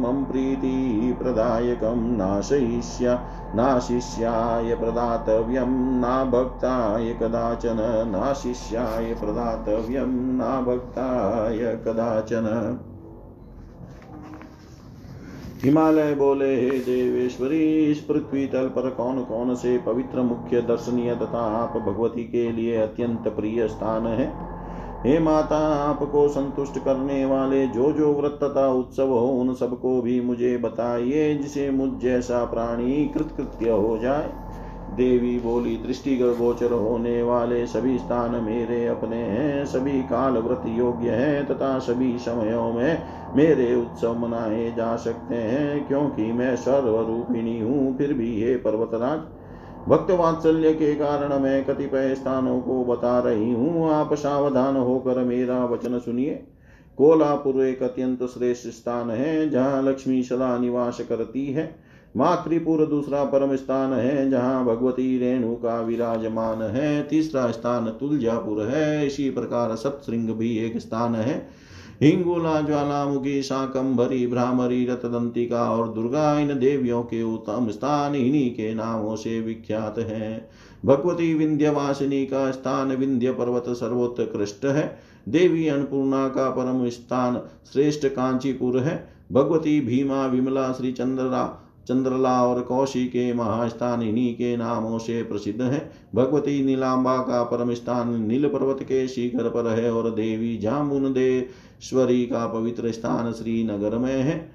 मम 0.01 0.25
प्रीतिप्रदायकं 0.25 2.17
नाशयिष्या 2.17 3.23
नाशिष्याय 3.55 4.75
प्रदातव्यं 4.75 5.67
न 5.69 6.31
भक्ताय 6.31 7.13
कदाचन, 7.13 8.03
नाशिष्याय 8.07 9.13
प्रदातव्यं 9.13 10.07
न 10.09 10.65
भक्ताय 10.67 11.57
कदाचन। 11.57 12.79
हिमालय 15.63 16.15
बोले, 16.15 16.61
हे 16.61 16.69
देवेश्वरी, 16.69 17.91
इस 17.91 17.99
पृथ्वी 17.99 18.47
तल 18.47 18.67
पर 18.67 18.89
कौन 18.89 19.23
कौन 19.23 19.55
से 19.55 19.77
पवित्र 19.77 20.21
मुख्य 20.21 20.61
दर्शनीय 20.61 21.15
तथा 21.15 21.63
आप 21.63 21.77
भगवती 21.77 22.23
के 22.23 22.51
लिए 22.51 22.77
अत्यंत 22.77 23.27
प्रिय 23.27 23.67
स्थान 23.67 24.07
है? 24.07 24.50
हे 25.05 25.19
माता, 25.19 25.57
आपको 25.57 26.27
संतुष्ट 26.27 26.79
करने 26.79 27.25
वाले 27.25 27.67
जो 27.67 27.91
जो 27.91 28.13
व्रत 28.13 28.39
तथा 28.43 28.67
उत्सव 28.67 29.07
हो, 29.07 29.27
उन 29.27 29.53
सबको 29.53 30.01
भी 30.01 30.21
मुझे 30.21 30.57
बताइए, 30.57 31.35
जिसे 31.35 31.71
मुझ 31.71 32.01
जैसा 32.01 32.45
प्राणी 32.45 33.05
कृतकृत्य 33.05 33.69
हो 33.69 33.97
जाए। 33.97 34.29
देवी 34.97 35.39
बोली 35.39 35.77
दृष्टि 35.77 36.15
गोचर 36.17 36.71
होने 36.71 37.23
वाले 37.23 37.67
सभी 37.67 37.97
स्थान 37.97 38.43
मेरे 38.43 38.87
अपने 38.87 39.15
हैं, 39.15 39.65
सभी 39.65 40.01
काल 40.01 40.33
व्रत 40.33 40.63
योग्य 40.65 41.09
हैं, 41.09 41.47
तथा 41.47 41.79
सभी 41.79 42.17
समयों 42.19 42.73
में 42.73 43.03
मेरे 43.35 43.75
उत्सव 43.75 44.17
मनाए 44.19 44.73
जा 44.77 44.95
सकते 44.95 45.35
हैं, 45.35 45.87
क्योंकि 45.87 46.31
मैं 46.31 46.55
सर्वरूपिणी 46.55 47.59
हूँ, 47.59 47.97
फिर 47.97 48.13
भी 48.13 48.43
हे 48.43 48.55
पर्वतराज 48.55 49.19
भक्त 49.87 50.11
वात्सल्य 50.11 50.73
के 50.73 50.95
कारण 50.95 51.39
मैं 51.39 51.65
कतिपय 51.65 52.15
स्थानों 52.15 52.61
को 52.61 52.85
बता 52.85 53.19
रही 53.19 53.51
हूँ। 53.51 53.91
आप 53.91 54.13
सावधान 54.13 54.75
होकर 54.75 55.23
मेरा 55.23 55.65
वचन 55.65 55.99
सुनिए। 55.99 56.43
कोलापुर 56.97 57.65
एक 57.65 57.83
अत्यंत 57.83 58.23
श्रेष्ठ 58.23 58.67
स्थान 58.67 59.09
है, 59.09 59.49
जहाँ 59.49 59.83
लक्ष्मी 59.83 60.23
सदा 60.23 60.57
निवास 60.57 61.01
करती 61.09 61.45
है। 61.45 61.75
मातृपुर 62.17 62.85
दूसरा 62.85 63.23
परम 63.23 63.55
स्थान 63.55 63.93
है, 63.93 64.29
जहाँ 64.29 64.65
भगवती 64.65 65.17
रेणु 65.17 65.55
का 65.55 65.81
विराजमान 65.81 66.61
है। 66.61 67.03
तीसरा 67.03 67.51
स्थान 67.51 67.85
तुलजापुर 67.85 68.63
है, 68.63 69.07
इसी 69.07 69.29
प्रकार 69.29 69.75
सप्तृंग 69.75 70.29
भी 70.29 70.57
एक 70.57 70.77
स्थान 70.77 71.15
है। 71.15 71.47
हिंगुला 72.03 72.61
ज्वालामुखी, 72.61 73.41
शाकंभरी, 73.43 74.27
भ्रामरी, 74.27 74.85
रतदंतिका 74.85 75.71
और 75.71 75.89
दुर्गा 75.89 76.39
इन 76.39 76.59
देवियों 76.59 77.03
के 77.03 77.23
उत्तम 77.23 77.67
स्थान 77.69 78.15
इन्हीं 78.15 78.51
के 78.51 78.73
नामों 78.73 79.15
से 79.15 79.41
विख्यात 79.41 79.99
है। 79.99 80.49
भगवती 80.85 81.33
विंध्यवासिनी 81.33 82.25
का 82.25 82.51
स्थान 82.51 82.87
विंध्य 82.87 83.31
पर्वत 83.31 83.63
सर्वोत्कृष्ट 83.67 84.65
है। 84.65 84.99
देवी 85.29 85.67
अन्नपूर्णा 85.67 86.27
का 86.27 86.49
परम 86.49 86.89
स्थान 86.89 87.41
श्रेष्ठ 87.73 88.07
कांचीपुर 88.07 88.79
है। 88.79 89.13
भगवती 89.31 89.81
भीमा 89.81 90.25
विमला 90.25 90.71
श्री 90.71 90.91
चंद्रा 90.91 91.67
चंद्रला 91.87 92.45
और 92.45 92.61
कौशी 92.61 93.05
के 93.05 93.33
महास्थान 93.33 94.01
इन्हीं 94.01 94.33
के 94.33 94.57
नामों 94.57 94.99
से 94.99 95.23
प्रसिद्ध 95.23 95.61
है। 95.61 95.91
भगवती 96.15 96.65
नीलांबा 96.65 97.17
का 97.17 97.43
परम 97.43 97.73
स्थान 97.73 98.21
नील 98.21 98.47
पर्वत 98.47 98.83
के 98.83 99.07
शिखर 99.07 99.49
पर 99.49 99.67
है 99.67 99.93
और 99.93 100.09
देवी 100.11 100.57
जामुन 100.57 101.13
देश्वरी 101.13 102.25
का 102.25 102.47
पवित्र 102.47 102.91
स्थान 102.91 103.31
श्रीनगर 103.31 103.97
में 103.97 104.21
है। 104.21 104.50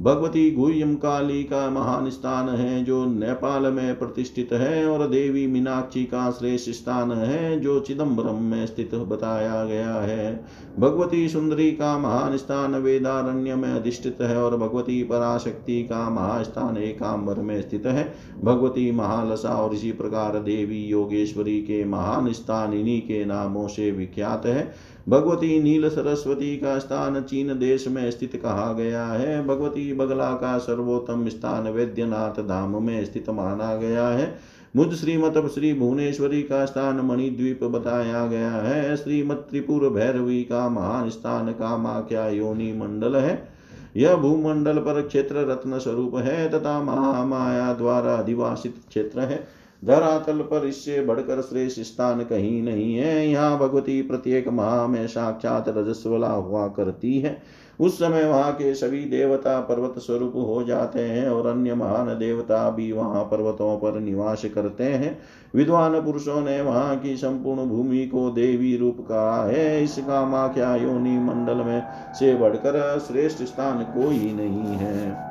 भगवती 0.00 0.50
गुह्यम 0.50 0.94
काली 0.94 1.42
का 1.44 1.70
महान 1.70 2.10
स्थान 2.10 2.48
है, 2.48 2.84
जो 2.84 3.04
नेपाल 3.06 3.62
में 3.62 3.98
प्रतिष्ठित 3.98 4.48
है, 4.52 4.86
और 4.86 5.06
देवी 5.06 5.46
मीनाक्षी 5.46 6.04
का 6.04 6.30
श्रेष्ठ 6.30 6.70
स्थान 6.70 7.12
है, 7.12 7.60
जो 7.60 7.80
चिदम्बरम 7.80 8.42
में 8.42 8.66
स्थित 8.66 8.94
बताया 8.94 9.64
गया 9.64 9.94
है। 9.94 10.44
भगवती 10.78 11.28
सुंदरी 11.28 11.70
का 11.70 11.98
महान 11.98 12.36
स्थान 12.36 12.74
वेदारण्य 12.74 13.54
में 13.54 13.68
अधिष्ठित 13.68 14.18
है, 14.20 14.42
और 14.42 14.56
भगवती 14.56 15.02
पराशक्ति 15.02 15.82
का 15.82 16.10
महास्थान 16.10 16.76
एकाम्बर 16.76 17.34
में 17.34 17.60
स्थित 17.60 17.86
है। 17.86 18.14
भगवती 18.44 18.90
महालसा 18.90 19.48
और 19.48 19.74
इसी 19.74 19.92
प्रकार 19.92 20.38
देवी 20.38 20.84
योगेश्वरी 20.84 21.60
के 21.60 21.84
महान 21.84 22.32
स्थान 22.32 22.72
इन्हीं 22.72 23.00
के 23.00 23.24
नामों 23.24 23.68
से 23.68 23.90
विख्यात 23.90 24.46
है। 24.46 24.95
भगवती 25.08 25.62
नील 25.62 25.88
सरस्वती 25.88 26.56
का 26.56 26.78
स्थान 26.78 27.22
चीन 27.22 27.58
देश 27.58 27.88
में 27.88 28.10
स्थित 28.10 28.36
कहा 28.42 28.72
गया 28.72 29.06
है। 29.06 29.46
भगवती 29.46 29.92
बगला 29.92 30.30
का 30.30 30.58
सर्वोत्तम 30.58 31.28
स्थान 31.28 31.68
वैद्यनाथ 31.68 32.42
धाम 32.42 32.84
में 32.86 33.04
स्थित 33.04 33.30
माना 33.30 33.76
गया 33.76 34.08
है। 34.08 34.38
मुझ 34.76 34.94
श्रीमत 34.94 35.50
श्री 35.54 35.74
भुवनेश्वरी 35.74 36.42
का 36.42 36.64
स्थान 36.64 37.00
मणिद्वीप 37.00 37.64
बताया 37.64 38.26
गया 38.26 38.50
है। 38.50 38.96
श्रीमत 38.96 39.46
त्रिपुर 39.50 39.88
भैरवी 39.88 40.42
का 40.44 40.68
महान 40.68 41.10
स्थान 41.10 41.52
कामाख्या 41.52 42.28
योनि 42.28 42.72
मंडल 42.72 43.16
है। 43.16 43.48
यह 43.96 44.14
भूमंडल 44.14 44.78
पर 44.78 45.02
क्षेत्र 45.02 45.36
रत्न 45.36 45.78
स्वरूप 45.78 46.16
है 46.16 46.48
तथा 46.48 46.82
महामाया 46.82 47.72
द्वारा 47.72 48.14
अधिवासित 48.14 48.74
क्षेत्र 48.88 49.20
है। 49.20 49.65
धरातल 49.84 50.38
पर 50.38 50.66
इससे 50.66 51.00
बढ़कर 51.00 51.40
श्रेष्ठ 51.40 51.80
स्थान 51.80 52.22
कहीं 52.24 52.62
नहीं 52.62 52.94
है। 52.94 53.28
यहाँ 53.28 53.58
भगवती 53.58 54.02
प्रत्येक 54.02 54.48
माह 54.48 54.86
में 54.86 55.06
साक्षात 55.06 55.68
रजस्वला 55.68 56.28
हुआ 56.28 56.66
करती 56.68 57.18
है। 57.18 57.42
उस 57.80 57.98
समय 57.98 58.24
वहाँ 58.24 58.52
के 58.52 58.74
सभी 58.74 59.04
देवता 59.04 59.60
पर्वत 59.60 59.94
स्वरूप 59.98 60.32
हो 60.36 60.62
जाते 60.62 61.00
हैं 61.00 61.28
और 61.28 61.46
अन्य 61.46 61.74
महान 61.74 62.06
देवता 62.06 62.70
भी 62.70 62.92
वहाँ 62.92 63.24
पर्वतों 63.24 63.76
पर 63.78 64.00
निवास 64.00 64.44
करते 64.44 64.84
हैं। 64.84 65.18
विद्वान 65.54 66.00
पुरुषों 66.00 66.40
ने 66.40 66.60
वहाँ 66.60 66.96
की 66.96 67.16
संपूर्ण 67.16 67.66
भूमि 67.66 68.06
को 68.06 68.30
देवी 68.30 68.76
रूप 68.76 68.96
कहा 69.00 69.46
है। 69.46 69.84
इस 69.84 69.98
कामाख्या 69.98 70.74
योनि 70.76 71.18
मंडल 71.18 71.56
में 71.56 71.82
से 72.14 72.34
बढ़कर 72.34 72.98
श्रेष्ठ 72.98 73.42
स्थान 73.42 73.82
कोई 73.84 74.32
नहीं 74.32 74.76
है। 74.76 75.25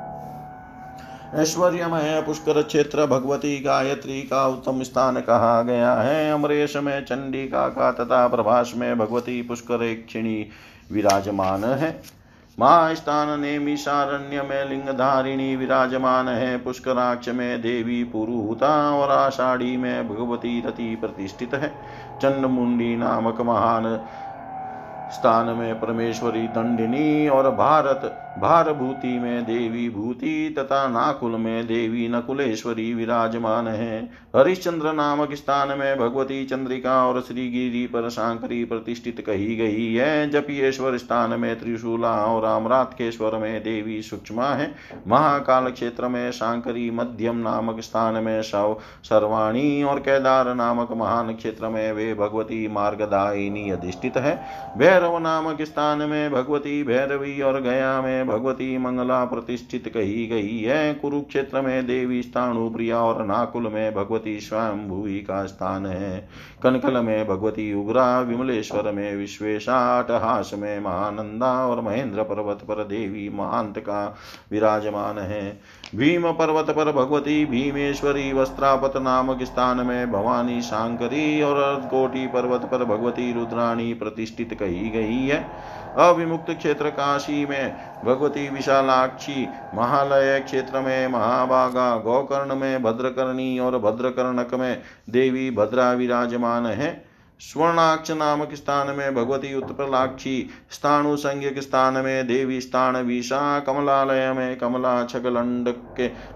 ऐश्वर्यमय 1.36 2.22
पुष्कर 2.26 2.62
क्षेत्र 2.62 3.06
भगवती 3.06 3.60
गायत्री 3.60 4.22
का 4.22 4.46
उत्तम 4.46 4.82
स्थान 4.82 5.20
कहा 5.20 5.62
गया 5.62 5.94
है? 5.94 6.32
अमरेश 6.32 6.76
में, 6.76 7.04
चंडिका 7.04 7.68
का 7.68 7.92
तथा 7.92 8.28
प्रभाष 8.28 8.74
में 8.74 8.98
भगवती 8.98 9.42
पुष्कर 9.42 10.04
क्षिणी 10.08 10.48
विराजमान 10.92 11.64
है। 11.64 12.02
महास्थान 12.60 13.40
नेमिषारण्य 13.40 14.42
में 14.42 14.68
लिंगधारिणी 14.68 15.56
विराजमान 15.56 16.28
है। 16.28 16.58
पुष्कराक्ष 16.58 17.28
में 17.28 17.62
देवी 17.62 18.04
पुरुहुता 18.04 18.90
और 18.90 19.10
आषाढ़ी 19.10 19.76
में 19.76 20.08
भगवती 20.08 20.64
रति 20.66 20.96
प्रतिष्ठित 20.96 21.54
है। 21.54 21.68
चंडमुंडी 22.22 22.96
नामक 22.96 23.40
महान 23.40 24.00
स्थान 25.12 25.46
में 25.46 25.80
परमेश्वरी 25.80 26.42
दंडिनी 26.42 27.28
और 27.28 27.50
भारत, 27.50 28.22
भारभूति 28.38 29.18
में 29.18 29.44
देवी 29.44 29.88
भूति 29.90 30.54
तथा 30.58 30.88
नाकुल 30.88 31.30
में 31.30 31.66
देवी 31.66 32.08
नकुलेश्वरी 32.08 32.94
विराजमान 32.94 33.68
है। 33.68 34.10
हरिश्चंद्र 34.36 34.92
नामक 34.92 35.34
स्थान 35.34 35.78
में 35.78 35.98
भगवती 35.98 36.44
चंद्रिका 36.44 37.06
और 37.06 37.20
श्रीगिरी 37.20 37.86
पर 37.86 38.08
शांकरी 38.08 38.64
प्रतिष्ठित 38.64 39.24
कही 39.26 39.56
गई 39.56 39.94
है। 39.94 40.30
जपियेश्वर 40.30 40.96
स्थान 40.96 41.40
में 41.40 41.60
त्रिशूला 41.60 42.12
और 42.12 42.44
अमरातकेश्वर 42.44 43.38
में 43.38 43.60
देवी 43.60 44.02
सूक्ष्मा 44.02 44.46
है। 44.46 44.74
महाकाल 45.08 45.70
क्षेत्र 45.70 46.08
में 46.08 46.30
शांकरी 46.30 46.90
मध्यम 46.90 47.36
नामक 47.36 47.80
स्थान 47.80 48.14
में 48.14 48.42
शव, 48.42 48.76
सर्वाणी 49.04 49.82
और 49.82 49.98
केदार 49.98 50.54
नामक 50.54 50.92
महान 50.92 51.34
क्षेत्र 51.34 51.68
में 51.68 51.92
वे 51.92 52.14
भगवती 52.14 52.68
मार्गदायिनी 52.68 53.70
अधिष्ठित 53.70 54.16
है। 54.16 54.36
भैरव 54.96 55.18
नामक 55.18 55.62
स्थान 55.62 55.98
में 55.98 56.32
भगवती 56.32 56.82
भैरवी 56.82 57.40
और 57.42 57.60
गया 57.60 58.02
में 58.02 58.26
भगवती 58.26 58.78
मंगला 58.78 59.24
प्रतिष्ठित 59.24 59.88
कही 59.94 60.26
गई 60.26 60.58
है। 60.58 60.94
कुरुक्षेत्र 60.94 61.60
में 61.60 61.86
देवी 61.86 62.22
स्थाणु 62.22 62.70
प्रिया 62.70 62.98
और 62.98 63.26
नाकुल 63.26 63.68
में 63.68 63.94
भगवती 63.94 64.40
स्वयं 64.40 64.88
भूवि 64.88 65.18
का 65.18 65.46
स्थान 65.46 65.86
है। 65.86 66.28
कनकल 66.62 67.00
में 67.00 67.26
भगवती 67.28 67.72
उग्रा, 67.74 68.20
विमलेश्वर 68.20 68.92
में 68.92 69.16
विश्वेशा 69.16 70.06
में 70.54 70.80
महानंदा 70.80 71.52
और 71.66 71.80
महेंद्र 71.80 72.22
पर्वत 72.22 72.58
पर 72.62 72.84
देवी 72.84 73.28
महांत 73.28 73.78
का 73.78 74.16
विराजमान 74.52 75.18
है। 75.18 75.60
भीम 75.94 76.32
पर्वत 76.32 76.70
पर 76.70 76.92
भगवती 76.92 77.44
भीमेश्वरी 77.46 78.32
वस्त्रापत 78.32 78.96
नामक 78.96 79.42
स्थान 79.42 79.86
में 79.86 80.12
भवानी 80.12 80.60
शांकरी 80.62 81.42
और 81.42 81.76
कोटि 81.90 82.26
पर्वत 82.26 82.60
पर 82.60 82.84
भगवती 82.84 83.32
रुद्राणी 83.32 83.94
प्रतिष्ठित 83.94 84.54
कही 84.54 84.85
गई 84.90 85.26
है। 85.26 85.66
अविमुक्त 85.96 86.50
क्षेत्र 86.50 86.90
काशी 86.90 87.46
में, 87.46 87.76
भगवती 88.04 88.48
विशालाक्षी 88.48 89.48
महालय 89.74 90.40
क्षेत्र 90.40 90.80
में, 90.80 91.08
महाभागा 91.08 91.96
गोकर्ण 91.96 92.54
में, 92.54 92.82
भद्रकर्णी 92.82 93.58
और 93.58 93.78
भद्रकर्णक 93.78 94.54
में 94.54 94.82
देवी 95.10 95.50
भद्रा 95.50 95.92
विराजमान 95.92 96.66
है। 96.66 97.05
स्वर्णाक्ष 97.40 98.10
नामक 98.10 98.54
स्थान 98.54 98.94
में, 98.96 99.14
भगवती 99.14 99.54
उत्पलाक्षी 99.54 100.48
स्थानु 100.70 101.16
संज्ञक 101.16 101.58
स्थान 101.58 101.94
में, 101.94 102.26
देवी 102.26 102.60
स्थान 102.60 102.96
विशा 102.96 103.60
कमलालय 103.60 104.32
में, 104.32 104.56
कमला 104.56 105.04
छगलंड 105.04 105.68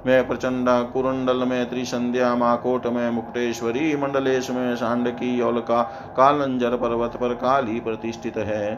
में, 0.07 0.29
प्रचंडा 0.29 0.83
कुरंडल 0.83 1.37
में, 1.37 1.71
त्रिसंध्या 1.71 2.35
माकोट 2.37 2.87
में 2.87 3.11
मुक्टेश्वरी 3.11 3.97
मंडलेश 3.97 4.51
में, 4.51 4.77
सांडकी 4.77 5.41
औलका 5.41 5.83
कालंजर 6.17 6.77
पर्वत 6.77 7.17
पर 7.17 7.35
काली 7.35 7.81
प्रतिष्ठित 7.81 8.37
है। 8.37 8.77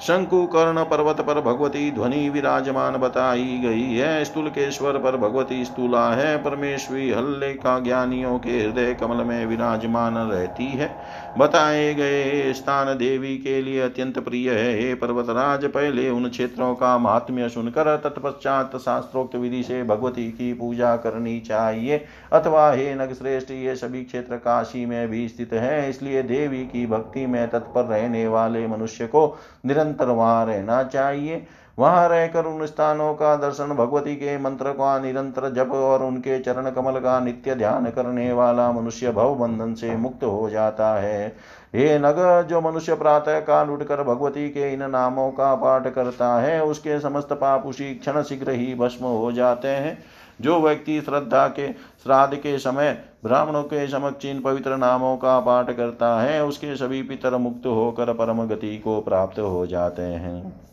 शंकु 0.00 0.46
कर्ण 0.46 0.84
पर्वत 0.84 1.20
पर 1.20 1.40
भगवती 1.40 1.90
ध्वनि 1.90 2.28
विराजमान 2.28 2.96
बताई 2.96 3.60
गई 3.64 3.94
है। 3.94 4.24
स्थूलकेश्वर 4.24 4.92
पर 4.92 5.16
भगवती 5.16 5.64
स्थूला 5.64 6.10
है। 6.10 6.36
परमेश्वरी 6.36 7.10
हल्ले 7.10 7.54
का 7.54 7.80
ज्ञानियों 7.80 8.38
के 8.38 8.50
हृदय 8.50 8.94
कमल 8.94 9.24
में 9.24 9.46
विराजमान 9.46 10.16
रहती 10.16 10.66
है। 10.66 10.96
बताए 11.36 11.92
गए 11.94 12.52
स्थान 12.52 12.86
देवी 12.98 13.36
के 13.38 13.60
लिए 13.62 13.80
अत्यंत 13.80 14.18
प्रिय 14.18 14.50
है। 14.50 14.72
हे 14.78 14.94
पर्वतराज, 14.94 15.64
पहले 15.64 16.08
उन 16.10 16.28
क्षेत्रों 16.28 16.74
का 16.74 16.96
महात्म्य 16.98 17.48
सुनकर 17.48 17.96
तत्पश्चात 17.96 18.76
शास्त्रोक्त 18.76 19.36
विधि 19.36 19.62
से 19.62 19.82
भगवती 19.82 20.26
की 20.30 20.52
पूजा 20.54 20.96
करनी 20.96 21.38
चाहिए। 21.40 22.00
अथवा 22.32 22.70
हे 22.72 22.94
नग 22.94 23.12
श्रेष्ठ 23.12 23.50
ये 23.50 23.76
सभी 23.76 24.02
क्षेत्र 24.04 24.36
काशी 24.38 24.84
में 24.86 25.08
भी 25.08 25.28
स्थित 25.28 25.52
है, 25.52 25.88
इसलिए 25.90 26.22
देवी 26.22 26.64
की 26.64 26.86
भक्ति 26.86 27.26
में 27.26 27.48
तत्पर 27.48 27.84
रहने 27.84 28.26
वाले 28.28 28.66
मनुष्य 28.66 29.06
को 29.06 29.38
निरंतर 29.66 30.06
वहाँ 30.06 30.44
रहना 30.46 30.82
चाहिए। 30.84 31.46
वहाँ 31.78 32.08
रहकर 32.08 32.46
उन 32.46 32.66
स्थानों 32.66 33.14
का 33.14 33.36
दर्शन 33.36 33.66
भगवती 33.66 34.16
के 34.16 34.38
मंत्र 34.38 34.72
का 34.72 34.98
निरंतर 34.98 35.52
जप 35.52 35.72
और 35.72 36.02
उनके 36.02 36.38
चरण 36.38 36.70
कमल 36.70 37.00
का 37.00 37.20
नित्य 37.20 37.54
ध्यान 37.54 37.90
करने 37.90 38.32
वाला 38.32 38.72
मनुष्य 38.72 39.12
भव 39.12 39.34
बंधन 39.34 39.74
से 39.74 39.96
मुक्त 39.96 40.24
हो 40.24 40.50
जाता 40.50 40.94
है। 40.94 41.28
हे 41.74 41.98
नग, 41.98 42.46
जो 42.48 42.60
मनुष्य 42.60 42.94
प्रातः 42.94 43.40
काल 43.40 43.70
उठकर 43.70 44.02
भगवती 44.02 44.48
के 44.48 44.72
इन 44.72 44.90
नामों 44.90 45.30
का 45.30 45.54
पाठ 45.54 45.94
करता 45.94 46.40
है, 46.40 46.64
उसके 46.64 47.00
समस्त 47.00 47.32
पाप 47.32 47.66
उसी 47.66 47.94
क्षण 47.94 48.22
शीघ्र 48.22 48.50
ही 48.50 48.74
भस्म 48.74 49.04
हो 49.04 49.32
जाते 49.32 49.68
हैं। 49.68 49.98
जो 50.40 50.60
व्यक्ति 50.60 51.00
श्रद्धा 51.00 51.48
के, 51.48 51.72
श्राद्ध 51.72 52.36
के 52.36 52.58
समय, 52.58 52.98
ब्राह्मणों 53.24 53.62
के 53.62 53.88
समक्ष 53.88 54.24
इन 54.24 54.40
पवित्र 54.40 54.76
नामों 54.76 55.16
का 55.16 55.40
पाठ 55.40 55.70
करता 55.70 56.20
है, 56.20 56.44
उसके 56.44 56.76
सभी 56.76 57.02
पितर 57.02 57.36
मुक्त 57.36 57.66
होकर 57.66 58.12
परम 58.12 58.46
गति 58.46 58.78
को 58.78 59.00
प्राप्त 59.00 59.38
हो 59.38 59.66
जाते 59.66 60.02
हैं। 60.02 60.67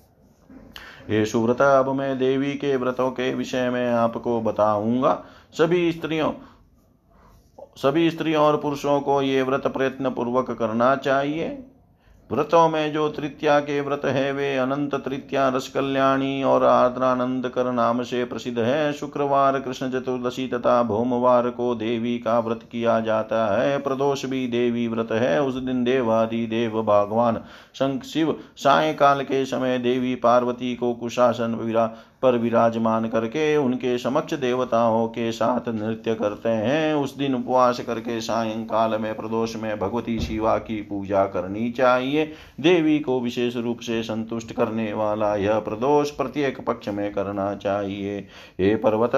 ये 1.09 1.25
सुव्रत, 1.25 1.61
अब 1.61 1.89
मैं 1.89 2.17
देवी 2.17 2.53
के 2.53 2.75
व्रतों 2.75 3.09
के 3.11 3.33
विषय 3.33 3.69
में 3.69 3.87
आपको 3.89 4.39
बताऊँगा। 4.41 5.23
सभी 5.53 5.91
स्त्रियों 5.91 6.31
सभी 7.77 8.09
स्त्रियों 8.11 8.43
और 8.43 8.57
पुरुषों 8.57 8.99
को 9.01 9.21
ये 9.21 9.41
व्रत 9.41 9.67
प्रयत्न 9.67 10.09
पूर्वक 10.09 10.51
करना 10.51 10.95
चाहिए। 10.95 11.47
व्रतों 12.31 12.69
में 12.69 12.93
जो 12.93 13.09
तृतीया 13.09 13.59
के 13.59 13.81
व्रत 13.81 14.01
है, 14.05 14.31
वे 14.31 14.57
अनंत 14.57 14.95
तृतीया 14.95 15.49
रस 15.49 15.67
कल्याणी 15.67 16.43
और 16.43 16.63
आर्द्रानंद 16.63 17.47
कर 17.47 17.71
नाम 17.71 18.03
से 18.03 18.23
प्रसिद्ध 18.25 18.59
है। 18.59 18.93
शुक्रवार, 18.93 19.59
कृष्ण 19.59 19.89
चतुर्दशी 19.89 20.47
तथा 20.47 20.83
भोमवार 20.83 21.49
को 21.49 21.75
देवी 21.75 22.17
का 22.17 22.39
व्रत 22.39 22.59
किया 22.71 22.99
जाता 22.99 23.61
है। 23.61 23.77
प्रदोष 23.77 24.25
भी 24.25 24.47
देवी 24.47 24.88
व्रत 24.88 25.11
है। 25.11 25.41
उस 25.41 25.55
दिन 25.55 25.83
देवादि 25.83 26.45
देव 26.47 26.81
भगवान, 26.81 27.35
शंख, 27.75 28.03
शिव, 28.03 28.39
सायकाल 28.57 29.21
के 29.21 29.45
समय 29.45 29.77
देवी 29.77 30.15
पार्वती 30.15 30.75
को 30.75 30.93
कुशासन 30.93 31.55
विरा 31.55 31.91
पर 32.21 32.38
विराजमान 32.38 33.08
करके 33.08 33.56
उनके 33.58 33.97
समक्ष 33.97 34.34
देवताओं 34.34 35.08
के 35.08 35.32
साथ 35.32 35.69
नृत्य 35.69 36.15
करते 36.15 36.49
हैं। 36.49 36.93
उस 36.93 37.17
दिन 37.17 37.36
उपवास 37.36 37.80
करके 37.80 38.21
सायंकाल 38.21 38.97
में, 39.01 39.15
प्रदोष 39.15 39.56
में 39.56 39.80
भगवती 39.80 40.19
शिवा 40.19 40.58
की 40.58 40.82
पूजा 40.82 41.25
करनी 41.25 41.71
चाहिए। 41.71 42.32
देवी 42.60 42.99
को 42.99 43.19
विशेष 43.21 43.56
रूप 43.56 43.80
से 43.80 44.01
संतुष्ट 44.04 44.51
करने 44.51 44.93
वाला 44.93 45.36
यह 45.36 45.60
प्रदोष 45.60 46.10
प्रत्येक 46.10 46.65
पक्ष 46.65 46.88
में 46.88 47.13
करना 47.13 47.56
चाहिए। 47.56 48.19
हे 48.60 48.75
पर्वत, 48.75 49.12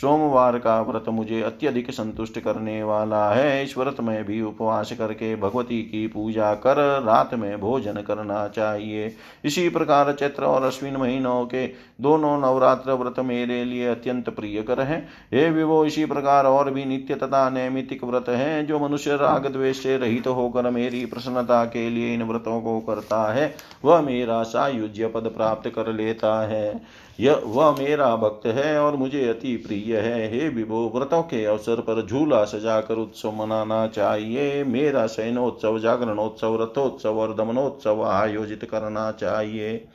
सोमवार 0.00 0.58
का 0.58 0.80
व्रत 0.82 1.04
मुझे 1.08 1.42
अत्यधिक 1.42 1.90
संतुष्ट 1.90 2.38
करने 2.38 2.82
वाला 2.82 3.28
है। 3.30 3.64
इस 3.64 3.78
व्रत 3.78 3.96
में 4.00 4.24
भी 4.24 4.42
उपवास 4.42 4.92
करके 4.92 5.36
भगवती 5.36 5.82
की 5.82 6.06
पूजा 6.06 6.54
कर 6.54 7.02
रात 7.02 7.34
में 7.34 7.60
भोजन 7.60 7.92
करना 7.92 8.48
चाहिए। 8.48 9.14
इसी 9.44 9.68
प्रकार 9.68 10.12
चैत्र 10.12 10.44
और 10.44 10.62
अश्विन 10.62 10.96
महीनों 10.96 11.44
के 11.44 11.66
दोनों 12.00 12.35
नवरात्र 12.38 12.92
व्रत 12.92 13.18
मेरे 13.18 13.64
लिए 13.64 13.86
अत्यंत 13.86 14.28
प्रिय 14.28 14.62
कर 14.62 14.80
है 14.80 14.98
हे 15.34 15.48
विवो 15.50 15.84
इसी 15.84 16.04
प्रकार 16.04 16.46
और 16.46 16.70
भी 16.70 16.84
नित्य 16.84 17.14
तथा 17.14 17.48
नैमितिक 17.50 18.04
व्रत 18.04 18.28
है, 18.28 18.66
जो 18.66 18.78
मनुष्य 18.78 19.16
राग 19.16 19.46
द्वेष 19.46 19.82
से 19.82 19.96
रहित 19.96 20.26
होकर 20.26 20.70
मेरी 20.70 21.04
प्रसन्नता 21.06 21.64
के 21.64 21.88
लिए 21.90 22.14
इन 22.14 22.22
व्रतों 22.22 22.60
को 22.60 22.78
करता 22.80 23.32
है, 23.32 23.54
वह 23.84 24.00
मेरा 24.00 24.42
सायुज्य 24.42 25.06
पद 25.06 25.32
प्राप्त 25.36 25.68
कर 25.70 25.92
लेता 25.92 26.40
है। 26.46 26.82
यह 27.20 27.40
वह 27.46 27.70
मेरा 27.72 28.14
भक्त 28.16 28.46
है 28.46 28.78
और 28.80 28.96
मुझे 28.96 29.28
अति 29.28 29.56
प्रिय 29.56 29.96
है। 29.96 30.30
हे 30.30 30.48
विभो, 30.48 30.92
व्रतों 30.94 31.22
के 31.22 31.44
अवसर 31.44 31.80
पर 31.80 32.06
झूला 32.06 32.44
सजाकर 32.44 32.94
उत्सव 32.94 33.32
मनाना 33.32 33.86
चाहिए। 33.86 34.64
मेरा 34.64 35.06
शयनोत्सव, 35.06 35.78
जागरणोत्सव, 35.78 36.62
रथोत्सव 36.62 37.18
और 37.18 37.34
दमनोत्सव 37.34 38.04
आयोजित 38.04 38.64
करना 38.64 39.10
चाहिए। 39.12 39.88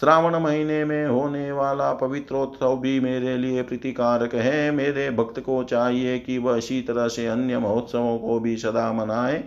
श्रावण 0.00 0.36
महीने 0.36 0.84
में 0.84 1.06
होने 1.06 1.52
वाला 1.52 1.92
पवित्रोत्सव 1.92 2.76
भी 2.76 3.00
मेरे 3.00 3.36
लिए 3.36 3.62
प्रीतिकारक 3.62 4.34
है। 4.34 4.70
मेरे 4.70 5.10
भक्त 5.10 5.40
को 5.40 5.64
चाहिए 5.64 6.18
कि 6.18 6.38
वह 6.38 6.56
इसी 6.56 6.82
तरह 6.82 7.08
से 7.08 7.26
अन्य 7.26 7.58
महोत्सवों 7.58 8.18
को 8.18 8.40
भी 8.40 8.56
सदा 8.56 8.92
मनाए। 8.92 9.44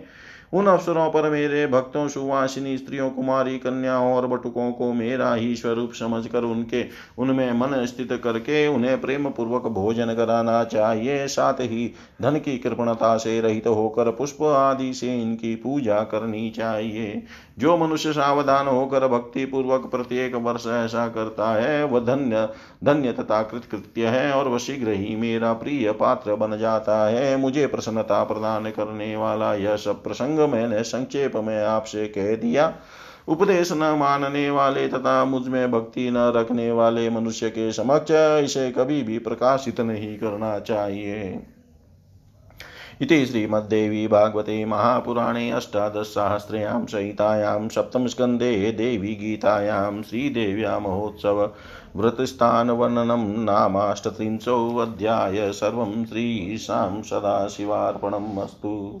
उन 0.52 0.66
अवसरों 0.66 1.10
पर 1.10 1.30
मेरे 1.30 1.66
भक्तों, 1.66 2.08
सुवासिनी, 2.08 2.78
स्त्रियों, 2.78 3.10
कुमारी, 3.10 3.58
कन्याओं 3.58 4.14
और 4.14 4.26
बटुकों 4.26 4.72
को 4.72 4.92
मेरा 4.92 5.34
ही 5.34 5.56
स्वरूप 5.56 5.92
समझकर 5.92 6.42
उनके, 6.42 6.84
उनमें 7.18 7.52
मन 7.52 7.84
स्थित 7.86 8.20
करके 8.24 8.66
उन्हें 8.66 9.00
प्रेम 9.00 9.28
पूर्वक 9.28 9.66
भोजन 9.66 10.14
कराना 10.14 10.64
चाहिए। 10.64 11.26
साथ 11.26 11.54
ही 11.54 11.94
धन 12.22 12.36
की 12.36 12.58
कृपणता 12.58 13.16
से 13.16 13.40
रहित 13.40 13.66
होकर 13.66 14.10
पुष्प 14.10 14.42
आदि 14.42 14.94
से 14.94 15.22
इनकी 15.22 15.54
पूजा 15.54 16.00
करनी 16.00 16.50
चाहिए। 16.50 17.22
जो 17.58 17.76
मनुष्य 17.76 18.12
सावधान 18.12 18.66
होकर 18.66 19.06
भक्ति 19.08 19.44
पूर्वक 19.44 19.90
प्रत्येक 19.90 20.34
वर्ष 20.34 20.66
ऐसा 20.66 21.08
करता 21.08 21.52
है, 21.62 21.84
वह 21.84 22.00
धन्य 22.00 22.48
धन्य 22.84 23.12
तथा 23.12 23.42
कृतकृत्य 23.42 24.06
है 24.06 24.32
और 24.32 24.48
वह 24.48 24.58
शीघ्र 24.58 24.90
ही 24.90 25.16
मेरा 25.16 25.52
प्रिय 25.52 25.92
पात्र 25.92 26.34
बन 26.34 26.58
जाता 26.58 27.08
है। 27.08 27.36
मुझे 27.36 27.66
प्रसन्नता 27.66 28.24
प्रदान 28.24 28.70
करने 28.70 29.16
वाला 29.16 29.54
यह 29.54 29.76
सब 29.76 30.02
प्रसंग 30.02 30.41
मैंने 30.46 30.82
संक्षेप 30.82 31.36
में 31.36 31.64
आपसे 31.64 32.06
कह 32.06 32.36
दिया। 32.36 32.74
उपदेश 33.28 33.72
न 33.72 33.76
मानने 33.76 34.50
वाले 34.50 34.88
तथा 34.88 35.24
मुझमें 35.24 35.70
भक्ति 35.70 36.10
न 36.10 36.16
रखने 36.16 36.72
वाले 36.72 37.10
मनुष्य 37.10 37.50
के 37.50 37.72
समक्ष 37.72 38.40
इसे 38.44 38.70
कभी 38.70 39.02
भी 39.02 39.18
प्रकाशित 39.18 39.80
नहीं 39.80 40.18
करना 40.18 40.58
चाहिए। 40.58 41.46
इति 43.00 43.26
श्रीमद्देवी 43.26 44.08
भागवते 44.08 44.64
महापुराणे 44.64 45.50
अष्टादशसाहस्र्यां 45.50 46.86
संहितायां 46.86 47.68
सप्तमस्कन्धे 47.68 48.72
देवी 48.72 49.14
गीतायां 49.14 50.02
श्रीदेव्या 50.02 50.78
महोत्सव 50.78 51.50
व्रतस्थानवर्णनं 51.96 53.44
नामाष्टत्रिंशोऽध्याय 53.44 55.52
सर्वं 55.52 56.04
श्रीशां 56.04 57.02
सदाशिवार्पणम् 57.02 58.38
अस्तु। 58.38 59.00